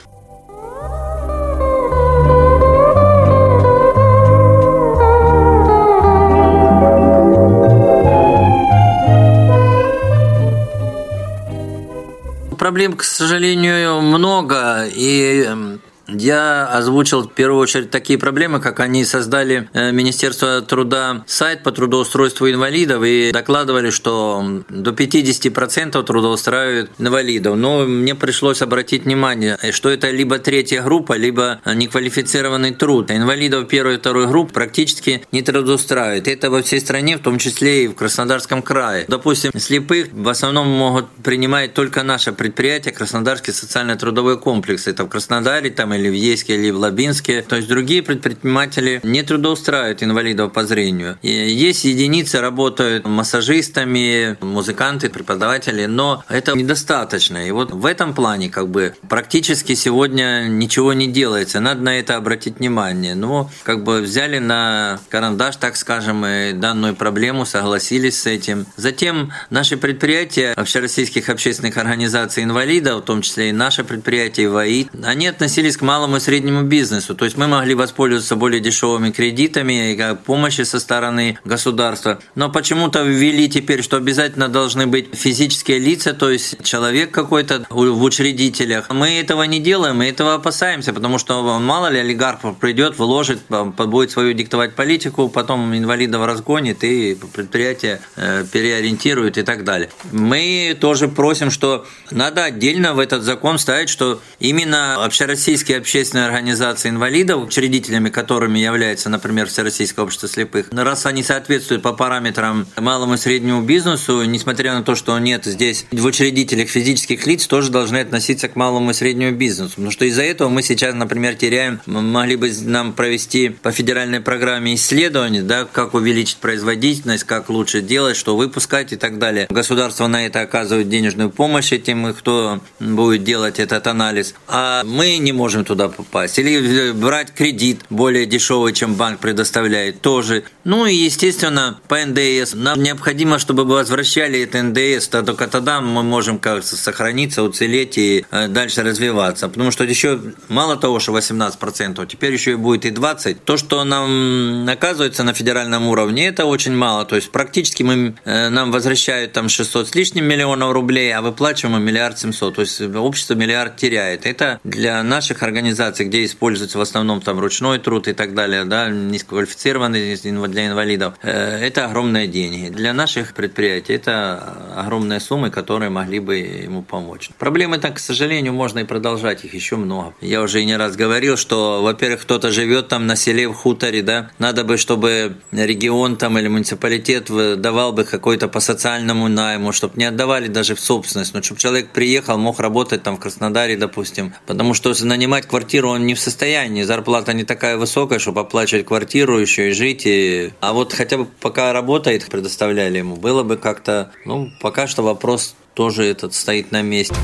Проблем, 12.70 12.94
к 12.94 13.04
сожалению, 13.04 14.00
много. 14.00 14.86
И 14.86 15.42
эм, 15.42 15.82
я 16.14 16.68
озвучил 16.68 17.24
в 17.24 17.34
первую 17.34 17.62
очередь 17.62 17.92
такие 17.92 18.18
проблемы, 18.18 18.60
как 18.60 18.80
они 18.80 19.06
создали 19.06 19.70
э, 19.74 19.92
Министерство 19.92 20.62
труда 20.62 21.24
сайт 21.28 21.64
по 21.64 21.72
трудоустройству 21.72 22.50
инвалидов 22.50 23.04
и 23.04 23.32
докладывали, 23.32 23.90
что 23.90 24.64
до 24.70 24.92
50% 24.92 26.04
трудоустраивают 26.04 26.92
инвалидов. 27.00 27.58
Но 27.58 27.86
мне 27.86 28.16
пришлось 28.16 28.62
обратить 28.62 29.06
внимание, 29.06 29.58
что 29.72 29.90
это 29.90 30.10
либо 30.10 30.40
третья 30.40 30.82
группа, 30.82 31.14
либо 31.14 31.60
неквалифицированный 31.66 32.72
труд. 32.72 33.12
Инвалидов 33.12 33.68
первой 33.68 33.96
и 33.96 33.98
второй 33.98 34.28
групп 34.28 34.54
практически 34.54 35.24
не 35.32 35.42
трудоустраивают. 35.42 36.28
Это 36.28 36.50
во 36.50 36.62
всей 36.62 36.80
стране, 36.80 37.18
в 37.18 37.22
том 37.22 37.38
числе 37.38 37.86
и 37.86 37.88
в 37.88 37.96
Краснодарском 37.96 38.62
крае. 38.62 39.06
Допустим, 39.08 39.52
слепых 39.58 40.08
в 40.12 40.28
основном 40.28 40.68
могут 40.68 41.10
принимать 41.24 41.74
только 41.74 42.04
наше 42.04 42.32
предприятие 42.32 42.94
Краснодарский 42.94 43.54
социально-трудовой 43.54 44.40
комплекс. 44.40 44.88
Это 44.88 45.04
в 45.04 45.10
Краснодаре, 45.10 45.70
там 45.70 45.94
или 45.94 45.99
в 46.08 46.14
Ейске, 46.14 46.56
или 46.56 46.72
в 46.72 46.78
Лабинске. 46.78 47.42
То 47.42 47.58
есть 47.58 47.68
другие 47.68 48.02
предприниматели 48.02 49.02
не 49.04 49.24
трудоустраивают 49.24 50.04
инвалидов 50.04 50.54
по 50.54 50.64
зрению. 50.66 51.18
И 51.22 51.30
есть 51.30 51.84
единицы, 51.84 52.40
работают 52.40 53.06
массажистами, 53.06 54.38
музыканты, 54.42 55.10
преподаватели, 55.10 55.86
но 55.86 56.24
это 56.30 56.56
недостаточно. 56.56 57.48
И 57.48 57.52
вот 57.52 57.72
в 57.72 57.86
этом 57.86 58.14
плане 58.14 58.50
как 58.50 58.70
бы 58.70 58.94
практически 59.10 59.76
сегодня 59.76 60.46
ничего 60.48 60.94
не 60.94 61.08
делается. 61.08 61.60
Надо 61.60 61.82
на 61.82 62.00
это 62.00 62.16
обратить 62.16 62.60
внимание. 62.60 63.16
Но 63.16 63.50
как 63.64 63.84
бы 63.84 64.02
взяли 64.02 64.38
на 64.38 65.00
карандаш, 65.10 65.58
так 65.58 65.76
скажем, 65.76 66.26
и 66.26 66.54
данную 66.54 66.96
проблему, 66.96 67.46
согласились 67.46 68.22
с 68.22 68.26
этим. 68.26 68.66
Затем 68.78 69.32
наши 69.50 69.78
предприятия 69.78 70.54
общероссийских 70.54 71.30
общественных 71.30 71.78
организаций 71.78 72.44
инвалидов, 72.44 73.02
в 73.02 73.06
том 73.06 73.22
числе 73.22 73.50
и 73.50 73.52
наше 73.52 73.84
предприятие 73.84 74.50
ВАИ, 74.50 74.88
они 75.04 75.28
относились 75.28 75.78
к 75.78 75.82
малому 75.90 76.18
и 76.18 76.20
среднему 76.20 76.62
бизнесу. 76.62 77.16
То 77.16 77.26
есть 77.26 77.36
мы 77.36 77.48
могли 77.48 77.74
воспользоваться 77.74 78.36
более 78.36 78.62
дешевыми 78.62 79.10
кредитами 79.10 79.94
и 79.94 80.16
помощи 80.24 80.62
со 80.62 80.80
стороны 80.80 81.40
государства. 81.46 82.20
Но 82.36 82.52
почему-то 82.52 83.02
ввели 83.02 83.50
теперь, 83.50 83.82
что 83.82 83.98
обязательно 83.98 84.50
должны 84.50 84.86
быть 84.86 85.08
физические 85.14 85.80
лица, 85.80 86.14
то 86.14 86.30
есть 86.30 86.64
человек 86.64 87.10
какой-то 87.10 87.66
в 87.72 88.04
учредителях. 88.04 88.90
Мы 88.92 89.20
этого 89.20 89.42
не 89.44 89.60
делаем, 89.60 89.98
мы 89.98 90.06
этого 90.06 90.36
опасаемся, 90.36 90.94
потому 90.94 91.18
что 91.18 91.60
мало 91.60 91.88
ли 91.88 91.98
олигарх 91.98 92.40
придет, 92.60 93.00
вложит, 93.00 93.40
будет 93.50 94.12
свою 94.12 94.34
диктовать 94.34 94.76
политику, 94.76 95.28
потом 95.28 95.76
инвалидов 95.76 96.24
разгонит 96.24 96.84
и 96.84 97.18
предприятие 97.34 98.00
э, 98.16 98.46
переориентирует 98.52 99.40
и 99.40 99.42
так 99.42 99.64
далее. 99.64 99.90
Мы 100.12 100.78
тоже 100.80 101.08
просим, 101.08 101.50
что 101.50 101.88
надо 102.12 102.44
отдельно 102.44 102.94
в 102.94 103.00
этот 103.00 103.24
закон 103.24 103.58
ставить, 103.58 103.90
что 103.90 104.22
именно 104.40 105.04
общероссийские 105.04 105.79
общественные 105.80 106.26
организации 106.26 106.90
инвалидов, 106.90 107.44
учредителями 107.44 108.10
которыми 108.10 108.60
является, 108.60 109.10
например, 109.10 109.48
Всероссийское 109.48 110.06
общество 110.06 110.28
слепых, 110.28 110.68
раз 110.72 111.06
они 111.06 111.24
соответствуют 111.24 111.82
по 111.82 111.94
параметрам 111.94 112.68
малому 112.78 113.16
и 113.16 113.18
среднему 113.18 113.62
бизнесу, 113.62 114.24
несмотря 114.24 114.74
на 114.74 114.84
то, 114.84 114.96
что 114.96 115.18
нет 115.20 115.46
здесь 115.46 115.86
в 115.92 116.06
учредителях 116.06 116.70
физических 116.70 117.26
лиц, 117.26 117.48
тоже 117.48 117.72
должны 117.72 117.98
относиться 117.98 118.48
к 118.48 118.56
малому 118.56 118.92
и 118.92 118.94
среднему 118.94 119.36
бизнесу. 119.36 119.72
Потому 119.72 119.92
что 119.92 120.06
из-за 120.06 120.24
этого 120.24 120.50
мы 120.50 120.62
сейчас, 120.62 120.94
например, 120.94 121.36
теряем, 121.36 121.82
могли 121.86 122.36
бы 122.36 122.52
нам 122.62 122.94
провести 122.94 123.50
по 123.50 123.72
федеральной 123.72 124.22
программе 124.22 124.76
исследования, 124.76 125.42
да, 125.42 125.66
как 125.66 125.94
увеличить 125.94 126.38
производительность, 126.38 127.24
как 127.24 127.50
лучше 127.50 127.82
делать, 127.82 128.18
что 128.18 128.36
выпускать 128.36 128.94
и 128.94 128.96
так 128.96 129.20
далее. 129.20 129.48
Государство 129.50 130.08
на 130.08 130.26
это 130.26 130.42
оказывает 130.42 130.90
денежную 130.90 131.30
помощь 131.30 131.72
этим, 131.72 132.14
кто 132.14 132.62
будет 132.80 133.24
делать 133.24 133.60
этот 133.60 133.88
анализ. 133.88 134.34
А 134.48 134.84
мы 134.84 135.18
не 135.18 135.32
можем 135.32 135.66
туда 135.70 135.88
попасть. 135.88 136.40
Или 136.40 136.92
брать 136.94 137.32
кредит 137.32 137.82
более 137.92 138.26
дешевый, 138.26 138.74
чем 138.74 138.96
банк 138.96 139.20
предоставляет, 139.20 140.02
тоже. 140.02 140.44
Ну 140.64 140.88
и, 140.88 140.96
естественно, 140.96 141.80
по 141.88 142.04
НДС. 142.04 142.56
Нам 142.56 142.82
необходимо, 142.82 143.38
чтобы 143.38 143.66
возвращали 143.66 144.42
это 144.42 144.64
НДС, 144.64 145.08
только 145.10 145.48
тогда 145.48 145.80
мы 145.80 146.02
можем 146.02 146.40
как 146.40 146.64
сохраниться, 146.64 147.44
уцелеть 147.44 148.00
и 148.00 148.26
э, 148.32 148.48
дальше 148.48 148.82
развиваться. 148.82 149.48
Потому 149.48 149.70
что 149.70 149.84
еще 149.84 150.20
мало 150.48 150.76
того, 150.76 151.00
что 151.00 151.16
18%, 151.16 152.08
теперь 152.08 152.34
еще 152.34 152.52
и 152.54 152.56
будет 152.56 152.86
и 152.86 152.90
20%. 152.90 153.38
То, 153.46 153.58
что 153.58 153.84
нам 153.84 154.68
оказывается 154.68 155.24
на 155.24 155.34
федеральном 155.34 155.88
уровне, 155.88 156.28
это 156.28 156.46
очень 156.46 156.76
мало. 156.76 157.06
То 157.06 157.16
есть 157.16 157.32
практически 157.32 157.84
мы, 157.84 158.16
э, 158.26 158.50
нам 158.50 158.72
возвращают 158.72 159.34
там 159.34 159.50
600 159.50 159.90
с 159.90 159.96
лишним 159.96 160.26
миллионов 160.26 160.74
рублей, 160.74 161.14
а 161.14 161.22
выплачиваем 161.22 161.84
миллиард 161.84 162.18
семьсот. 162.18 162.56
То 162.56 162.62
есть 162.62 162.82
общество 162.82 163.36
миллиард 163.36 163.78
теряет. 163.78 164.26
Это 164.26 164.60
для 164.64 165.04
наших 165.04 165.44
организаций, 165.50 166.06
где 166.06 166.24
используется 166.24 166.78
в 166.78 166.82
основном 166.82 167.22
там 167.22 167.40
ручной 167.40 167.80
труд 167.80 168.08
и 168.08 168.14
так 168.14 168.34
далее, 168.34 168.64
да, 168.66 168.90
низкоквалифицированный 168.90 170.16
для 170.48 170.68
инвалидов, 170.68 171.16
э, 171.22 171.68
это 171.68 171.86
огромные 171.86 172.28
деньги. 172.28 172.70
Для 172.70 172.94
наших 172.94 173.34
предприятий 173.34 173.94
это 173.94 174.56
огромные 174.76 175.20
суммы, 175.20 175.50
которые 175.50 175.90
могли 175.90 176.20
бы 176.20 176.38
ему 176.38 176.82
помочь. 176.82 177.30
Проблемы 177.38 177.78
так, 177.80 177.96
к 177.96 178.00
сожалению, 178.00 178.54
можно 178.54 178.80
и 178.80 178.84
продолжать, 178.84 179.44
их 179.44 179.54
еще 179.54 179.76
много. 179.76 180.14
Я 180.22 180.42
уже 180.42 180.62
и 180.62 180.66
не 180.66 180.78
раз 180.78 180.96
говорил, 180.96 181.38
что, 181.38 181.82
во-первых, 181.82 182.22
кто-то 182.22 182.52
живет 182.52 182.88
там 182.88 183.08
на 183.08 183.16
селе, 183.16 183.48
в 183.48 183.54
хуторе, 183.54 184.02
да, 184.02 184.30
надо 184.40 184.64
бы, 184.64 184.78
чтобы 184.78 185.38
регион 185.52 186.16
там 186.16 186.38
или 186.38 186.48
муниципалитет 186.48 187.30
давал 187.62 187.94
бы 187.94 188.04
какой-то 188.04 188.48
по 188.48 188.60
социальному 188.60 189.28
найму, 189.28 189.72
чтобы 189.72 189.94
не 189.98 190.06
отдавали 190.06 190.48
даже 190.48 190.76
в 190.76 190.80
собственность, 190.80 191.34
но 191.34 191.42
чтобы 191.42 191.60
человек 191.60 191.90
приехал, 191.90 192.38
мог 192.38 192.60
работать 192.60 193.04
там 193.04 193.18
в 193.18 193.20
Краснодаре, 193.20 193.78
допустим, 193.78 194.34
потому 194.46 194.74
что 194.74 194.94
нанимать 195.06 195.39
квартиру 195.48 195.90
он 195.90 196.06
не 196.06 196.14
в 196.14 196.20
состоянии, 196.20 196.84
зарплата 196.84 197.34
не 197.34 197.44
такая 197.44 197.78
высокая, 197.78 198.20
чтобы 198.20 198.42
оплачивать 198.42 198.86
квартиру 198.86 199.40
еще 199.40 199.70
и 199.70 199.74
жить, 199.74 200.04
и... 200.06 200.52
а 200.62 200.74
вот 200.74 200.94
хотя 200.94 201.18
бы 201.18 201.26
пока 201.26 201.74
работает, 201.74 202.28
предоставляли 202.30 203.00
ему, 203.00 203.16
было 203.16 203.44
бы 203.44 203.58
как-то, 203.58 204.12
ну, 204.26 204.50
пока 204.62 204.88
что 204.88 205.04
вопрос 205.04 205.56
тоже 205.74 206.06
этот 206.06 206.34
стоит 206.34 206.72
на 206.72 206.82
месте. 206.82 207.16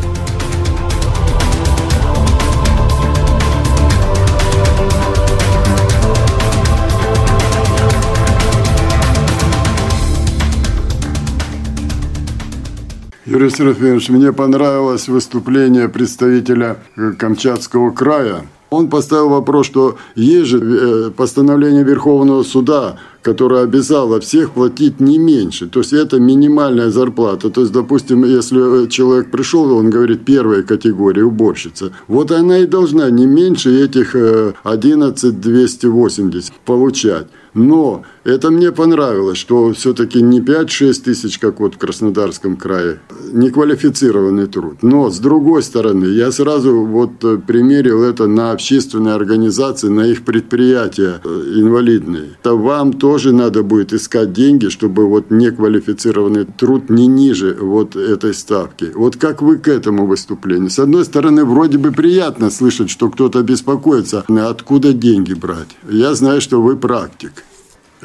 Юрий 13.25 13.50
Серафимович, 13.50 14.10
мне 14.10 14.32
понравилось 14.32 15.08
выступление 15.08 15.89
представителя 15.89 16.77
Камчатского 17.17 17.89
края. 17.89 18.46
Он 18.70 18.88
поставил 18.88 19.29
вопрос, 19.29 19.65
что 19.65 19.98
есть 20.15 20.48
же 20.48 20.60
э, 20.60 21.10
постановление 21.10 21.84
Верховного 21.84 22.44
суда, 22.44 22.98
которое 23.24 23.63
обязало 23.63 24.20
всех 24.20 24.51
платить 24.51 25.00
не 25.00 25.17
меньше. 25.17 25.65
То 25.67 25.79
есть 25.79 25.94
это 25.94 26.20
минимальная 26.20 26.91
зарплата. 26.91 27.50
То 27.50 27.62
есть, 27.62 27.74
допустим, 27.74 28.25
если 28.25 28.88
человек 28.89 29.32
пришел, 29.32 29.75
он 29.75 29.89
говорит 29.89 30.24
первой 30.24 30.62
категории, 30.62 31.22
уборщица. 31.22 31.94
Вот 32.08 32.32
она 32.32 32.60
и 32.60 32.67
должна 32.67 33.10
не 33.10 33.25
меньше 33.25 33.84
этих 33.84 34.15
11 34.63 35.41
280 35.41 36.53
получать. 36.63 37.25
Но 37.55 38.03
это 38.25 38.51
мне 38.51 38.71
понравилось, 38.74 39.38
что 39.38 39.71
все-таки 39.71 40.21
не 40.21 40.41
5-6 40.41 41.03
тысяч, 41.03 41.39
как 41.39 41.62
вот 41.62 41.75
в 41.75 41.77
Краснодарском 41.77 42.57
крае, 42.57 43.00
неквалифицированный 43.31 44.47
труд. 44.47 44.79
Но 44.81 45.09
с 45.09 45.19
другой 45.19 45.63
стороны, 45.63 46.05
я 46.05 46.31
сразу 46.31 46.85
вот 46.85 47.24
э, 47.24 47.38
примерил 47.38 48.03
это 48.03 48.27
на 48.27 48.51
общественные 48.51 49.13
организации, 49.13 49.88
на 49.88 50.01
их 50.01 50.25
предприятия 50.25 51.21
э, 51.24 51.29
инвалидные. 51.55 52.35
То 52.43 52.57
вам 52.57 52.91
тоже 52.91 53.31
надо 53.31 53.63
будет 53.63 53.93
искать 53.93 54.33
деньги, 54.33 54.67
чтобы 54.67 55.07
вот 55.07 55.31
неквалифицированный 55.31 56.45
труд 56.45 56.89
не 56.89 57.07
ниже 57.07 57.57
вот 57.57 57.95
этой 57.95 58.33
ставки. 58.33 58.91
Вот 58.93 59.15
как 59.15 59.41
вы 59.41 59.59
к 59.59 59.69
этому 59.69 60.07
выступлению? 60.07 60.69
С 60.69 60.79
одной 60.79 61.05
стороны, 61.05 61.45
вроде 61.45 61.77
бы 61.77 61.93
приятно 61.93 62.50
слышать, 62.50 62.89
что 62.89 63.09
кто-то 63.09 63.41
беспокоится, 63.43 64.25
откуда 64.27 64.91
деньги 64.91 65.33
брать. 65.33 65.77
Я 65.89 66.13
знаю, 66.15 66.41
что 66.41 66.62
вы 66.62 66.75
практик. 66.75 67.44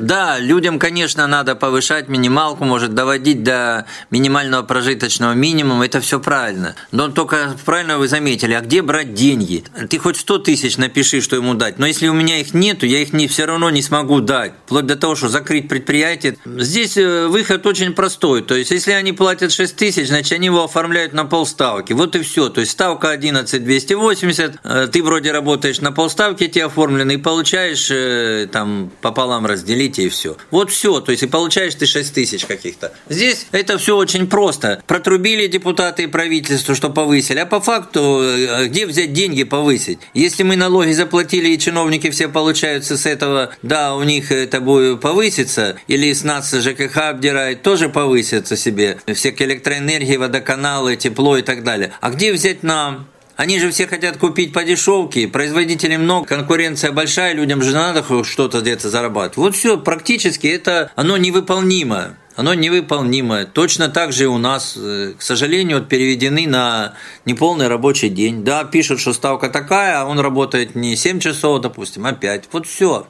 Да, 0.00 0.38
людям, 0.38 0.78
конечно, 0.78 1.26
надо 1.26 1.54
повышать 1.54 2.08
минималку, 2.08 2.64
может 2.64 2.94
доводить 2.94 3.42
до 3.42 3.84
минимального 4.10 4.62
прожиточного 4.62 5.34
минимума, 5.34 5.84
это 5.84 6.00
все 6.00 6.18
правильно. 6.18 6.74
Но 6.90 7.08
только 7.08 7.56
правильно 7.66 7.98
вы 7.98 8.08
заметили, 8.08 8.54
а 8.54 8.62
где 8.62 8.80
брать 8.80 9.12
деньги? 9.12 9.62
Ты 9.90 9.98
хоть 9.98 10.16
100 10.16 10.38
тысяч 10.38 10.78
напиши, 10.78 11.20
что 11.20 11.36
ему 11.36 11.52
дать, 11.52 11.78
но 11.78 11.86
если 11.86 12.08
у 12.08 12.14
меня 12.14 12.40
их 12.40 12.54
нету, 12.54 12.86
я 12.86 13.00
их 13.00 13.12
не, 13.12 13.28
все 13.28 13.44
равно 13.44 13.68
не 13.68 13.82
смогу 13.82 14.20
дать, 14.20 14.54
вплоть 14.64 14.86
до 14.86 14.96
того, 14.96 15.16
что 15.16 15.28
закрыть 15.28 15.68
предприятие. 15.68 16.38
Здесь 16.46 16.96
э, 16.96 17.26
выход 17.26 17.66
очень 17.66 17.92
простой, 17.92 18.42
то 18.42 18.54
есть 18.54 18.70
если 18.70 18.92
они 18.92 19.12
платят 19.12 19.52
6 19.52 19.76
тысяч, 19.76 20.08
значит 20.08 20.32
они 20.32 20.46
его 20.46 20.64
оформляют 20.64 21.12
на 21.12 21.26
полставки, 21.26 21.92
вот 21.92 22.16
и 22.16 22.22
все, 22.22 22.48
то 22.48 22.60
есть 22.60 22.72
ставка 22.72 23.10
11 23.10 23.62
280, 23.62 24.60
э, 24.64 24.88
ты 24.90 25.02
вроде 25.02 25.30
работаешь 25.30 25.80
на 25.80 25.92
полставки, 25.92 26.48
тебе 26.48 26.64
оформлены, 26.64 27.12
и 27.12 27.16
получаешь 27.18 27.90
э, 27.90 28.48
там 28.50 28.90
пополам 29.02 29.44
разделить 29.44 29.89
развитие 29.90 30.06
и 30.06 30.10
все. 30.10 30.36
Вот 30.50 30.70
все, 30.70 31.00
то 31.00 31.10
есть 31.10 31.22
и 31.22 31.26
получаешь 31.26 31.74
ты 31.74 31.86
6 31.86 32.14
тысяч 32.14 32.46
каких-то. 32.46 32.92
Здесь 33.08 33.46
это 33.52 33.78
все 33.78 33.96
очень 33.96 34.26
просто. 34.26 34.82
Протрубили 34.86 35.46
депутаты 35.46 36.04
и 36.04 36.06
правительство, 36.06 36.74
что 36.74 36.90
повысили, 36.90 37.38
а 37.38 37.46
по 37.46 37.60
факту 37.60 38.20
э, 38.22 38.66
где 38.68 38.86
взять 38.86 39.12
деньги 39.12 39.44
повысить? 39.44 39.98
Если 40.14 40.42
мы 40.42 40.56
налоги 40.56 40.92
заплатили 40.92 41.48
и 41.48 41.58
чиновники 41.58 42.10
все 42.10 42.28
получаются 42.28 42.96
с 42.96 43.06
этого, 43.06 43.50
да, 43.62 43.94
у 43.94 44.02
них 44.02 44.32
это 44.32 44.60
будет 44.60 45.00
повыситься, 45.00 45.76
или 45.88 46.12
с 46.12 46.24
нас 46.24 46.52
ЖКХ 46.52 46.96
обдирает, 46.96 47.62
тоже 47.62 47.88
повысится 47.88 48.56
себе. 48.56 48.98
Все 49.14 49.34
электроэнергии, 49.40 50.16
водоканалы, 50.16 50.96
тепло 50.96 51.36
и 51.36 51.42
так 51.42 51.64
далее. 51.64 51.92
А 52.00 52.10
где 52.10 52.32
взять 52.32 52.62
нам? 52.62 53.06
Они 53.40 53.58
же 53.58 53.70
все 53.70 53.86
хотят 53.86 54.18
купить 54.18 54.52
по 54.52 54.64
дешевке, 54.64 55.26
производителей 55.26 55.96
много, 55.96 56.26
конкуренция 56.26 56.92
большая, 56.92 57.32
людям 57.32 57.62
же 57.62 57.72
надо 57.72 58.04
что-то 58.22 58.60
где-то 58.60 58.90
зарабатывать. 58.90 59.38
Вот 59.38 59.56
все, 59.56 59.78
практически 59.78 60.46
это, 60.46 60.92
оно 60.94 61.16
невыполнимо. 61.16 62.18
Оно 62.36 62.52
невыполнимое. 62.52 63.46
Точно 63.46 63.88
так 63.88 64.12
же 64.12 64.24
и 64.24 64.26
у 64.26 64.36
нас, 64.36 64.74
э, 64.76 65.14
к 65.18 65.22
сожалению, 65.22 65.78
вот 65.78 65.88
переведены 65.88 66.46
на 66.46 66.92
неполный 67.24 67.68
рабочий 67.68 68.10
день. 68.10 68.44
Да, 68.44 68.64
пишут, 68.64 69.00
что 69.00 69.14
ставка 69.14 69.48
такая, 69.48 70.02
а 70.02 70.04
он 70.04 70.20
работает 70.20 70.74
не 70.74 70.94
7 70.94 71.18
часов, 71.18 71.62
допустим, 71.62 72.04
а 72.04 72.12
5. 72.12 72.50
Вот 72.52 72.66
все. 72.66 73.06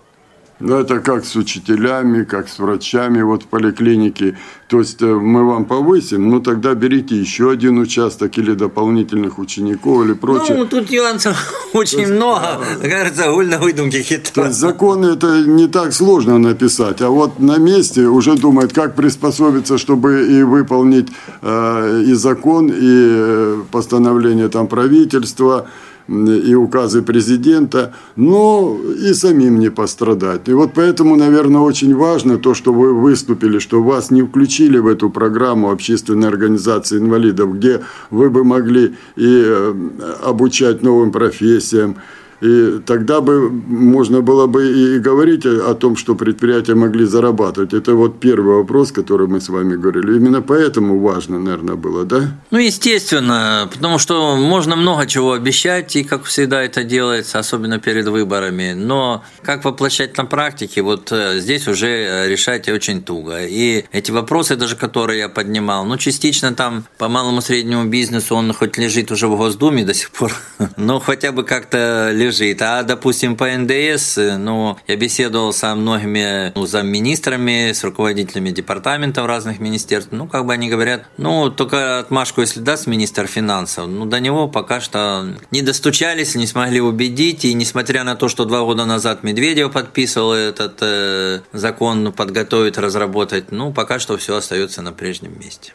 Ну, 0.61 0.77
это 0.77 1.01
как 1.01 1.25
с 1.25 1.37
учителями, 1.37 2.25
как 2.25 2.49
с 2.49 2.59
врачами 2.59 3.23
вот 3.23 3.45
в 3.45 3.47
поликлинике. 3.47 4.37
То 4.69 4.79
есть 4.79 5.01
э, 5.03 5.07
мы 5.07 5.45
вам 5.47 5.65
повысим, 5.65 6.29
ну 6.31 6.41
тогда 6.41 6.75
берите 6.75 7.17
еще 7.17 7.51
один 7.51 7.79
участок 7.79 8.37
или 8.39 8.53
дополнительных 8.53 9.39
учеников 9.39 10.05
или 10.05 10.13
прочее. 10.13 10.59
Ну, 10.59 10.67
тут 10.67 10.91
нюансов 10.91 11.37
очень 11.73 12.01
есть, 12.01 12.13
много, 12.13 12.61
а, 12.83 12.89
кажется, 12.89 13.31
вольно 13.31 13.59
выдумки 13.59 14.03
хитро. 14.03 14.33
То 14.33 14.45
есть 14.47 14.59
законы 14.59 15.07
это 15.07 15.43
не 15.47 15.67
так 15.67 15.95
сложно 15.95 16.39
написать, 16.39 17.01
а 17.01 17.09
вот 17.09 17.41
на 17.41 17.57
месте 17.57 18.03
уже 18.03 18.37
думает, 18.37 18.73
как 18.73 18.95
приспособиться, 18.95 19.79
чтобы 19.79 20.29
и 20.31 20.43
выполнить 20.43 21.09
э, 21.43 22.03
и 22.07 22.13
закон, 22.13 22.69
и 22.69 22.75
э, 22.79 23.63
постановление 23.73 24.49
там 24.49 24.69
правительства, 24.69 25.67
и 26.11 26.55
указы 26.55 27.03
президента, 27.03 27.95
но 28.17 28.77
и 28.99 29.15
самим 29.15 29.61
не 29.61 29.71
пострадать. 29.71 30.49
И 30.49 30.53
вот 30.53 30.73
поэтому, 30.75 31.17
наверное, 31.17 31.61
очень 31.61 31.95
важно 31.95 32.39
то, 32.39 32.55
что 32.55 32.73
вы 32.73 32.93
выступили, 32.93 33.61
что 33.61 33.83
вас 33.83 34.11
не 34.11 34.23
включили 34.23 34.79
в 34.79 34.89
эту 34.89 35.09
программу 35.11 35.71
общественной 35.71 36.29
организации 36.29 36.99
инвалидов, 36.99 37.55
где 37.55 37.81
вы 38.11 38.29
бы 38.29 38.43
могли 38.45 38.95
и 39.17 39.43
э, 39.47 39.75
обучать 40.25 40.83
новым 40.83 41.13
профессиям, 41.13 41.97
и 42.41 42.81
тогда 42.87 43.21
бы 43.21 43.51
можно 43.51 44.23
было 44.23 44.47
бы 44.47 44.97
и 44.97 44.99
говорить 44.99 45.45
о 45.45 45.75
том, 45.75 45.97
что 45.97 46.15
предприятия 46.15 46.75
могли 46.75 47.05
зарабатывать. 47.05 47.75
Это 47.75 47.95
вот 47.95 48.19
первый 48.19 48.57
вопрос, 48.57 48.93
который 48.93 49.27
мы 49.27 49.41
с 49.41 49.49
вами 49.49 49.77
говорили. 49.77 50.17
Именно 50.17 50.41
поэтому 50.41 50.99
важно, 51.01 51.39
наверное, 51.39 51.75
было, 51.75 52.05
да? 52.05 52.39
Ну, 52.51 52.59
естественно, 52.59 53.69
потому 53.71 53.99
что 53.99 54.37
можно 54.37 54.75
много 54.77 55.07
чего 55.07 55.33
обещать, 55.33 55.95
и 55.97 56.05
как 56.05 56.25
всегда 56.25 56.63
это 56.63 56.83
делается, 56.83 57.39
особенно 57.39 57.79
перед 57.79 58.09
выборами. 58.09 58.73
Но 58.73 59.23
как 59.43 59.65
воплощать 59.65 60.17
на 60.17 60.25
практике, 60.25 60.81
вот 60.81 61.13
э, 61.13 61.41
здесь 61.41 61.69
уже 61.69 62.27
решать 62.27 62.69
очень 62.69 63.03
туго. 63.03 63.47
И 63.47 63.85
эти 63.93 64.11
вопросы, 64.11 64.57
даже 64.57 64.77
которые 64.77 65.19
я 65.19 65.29
поднимал, 65.29 65.85
ну, 65.85 65.99
частично 65.99 66.55
там 66.55 66.85
по 66.97 67.09
малому 67.09 67.43
среднему 67.43 67.85
бизнесу 67.85 68.35
он 68.35 68.53
хоть 68.55 68.79
лежит 68.79 69.11
уже 69.13 69.27
в 69.27 69.37
Госдуме 69.37 69.85
до 69.85 69.93
сих 69.93 70.11
пор, 70.11 70.33
но 70.77 71.01
хотя 71.01 71.33
бы 71.33 71.45
как-то 71.45 72.11
лежит 72.13 72.30
лежит. 72.31 72.63
А, 72.63 72.83
допустим, 72.83 73.37
по 73.37 73.47
НДС, 73.47 74.17
ну, 74.17 74.79
я 74.87 74.97
беседовал 74.97 75.53
со 75.53 75.75
многими 75.75 76.53
ну, 76.55 76.67
замминистрами, 76.67 77.73
с 77.73 77.85
руководителями 77.85 78.51
департаментов 78.51 79.27
разных 79.27 79.59
министерств. 79.61 80.13
Ну, 80.13 80.27
как 80.27 80.47
бы 80.47 80.53
они 80.53 80.69
говорят, 80.69 81.07
ну, 81.17 81.51
только 81.51 81.99
отмашку, 81.99 82.41
если 82.41 82.61
даст 82.61 82.87
министр 82.87 83.27
финансов, 83.27 83.89
ну, 83.89 84.07
до 84.07 84.21
него 84.21 84.49
пока 84.49 84.81
что 84.81 85.27
не 85.51 85.63
достучались, 85.63 86.35
не 86.35 86.47
смогли 86.47 86.81
убедить. 86.81 87.45
И 87.45 87.55
несмотря 87.55 88.05
на 88.05 88.15
то, 88.15 88.29
что 88.29 88.45
два 88.45 88.63
года 88.63 88.85
назад 88.85 89.23
Медведев 89.23 89.73
подписывал 89.73 90.33
этот 90.33 90.79
э, 90.81 91.41
закон, 91.53 92.13
подготовить, 92.13 92.79
разработать, 92.79 93.53
ну, 93.53 93.73
пока 93.73 93.99
что 93.99 94.17
все 94.17 94.37
остается 94.37 94.83
на 94.83 94.93
прежнем 94.93 95.39
месте. 95.39 95.73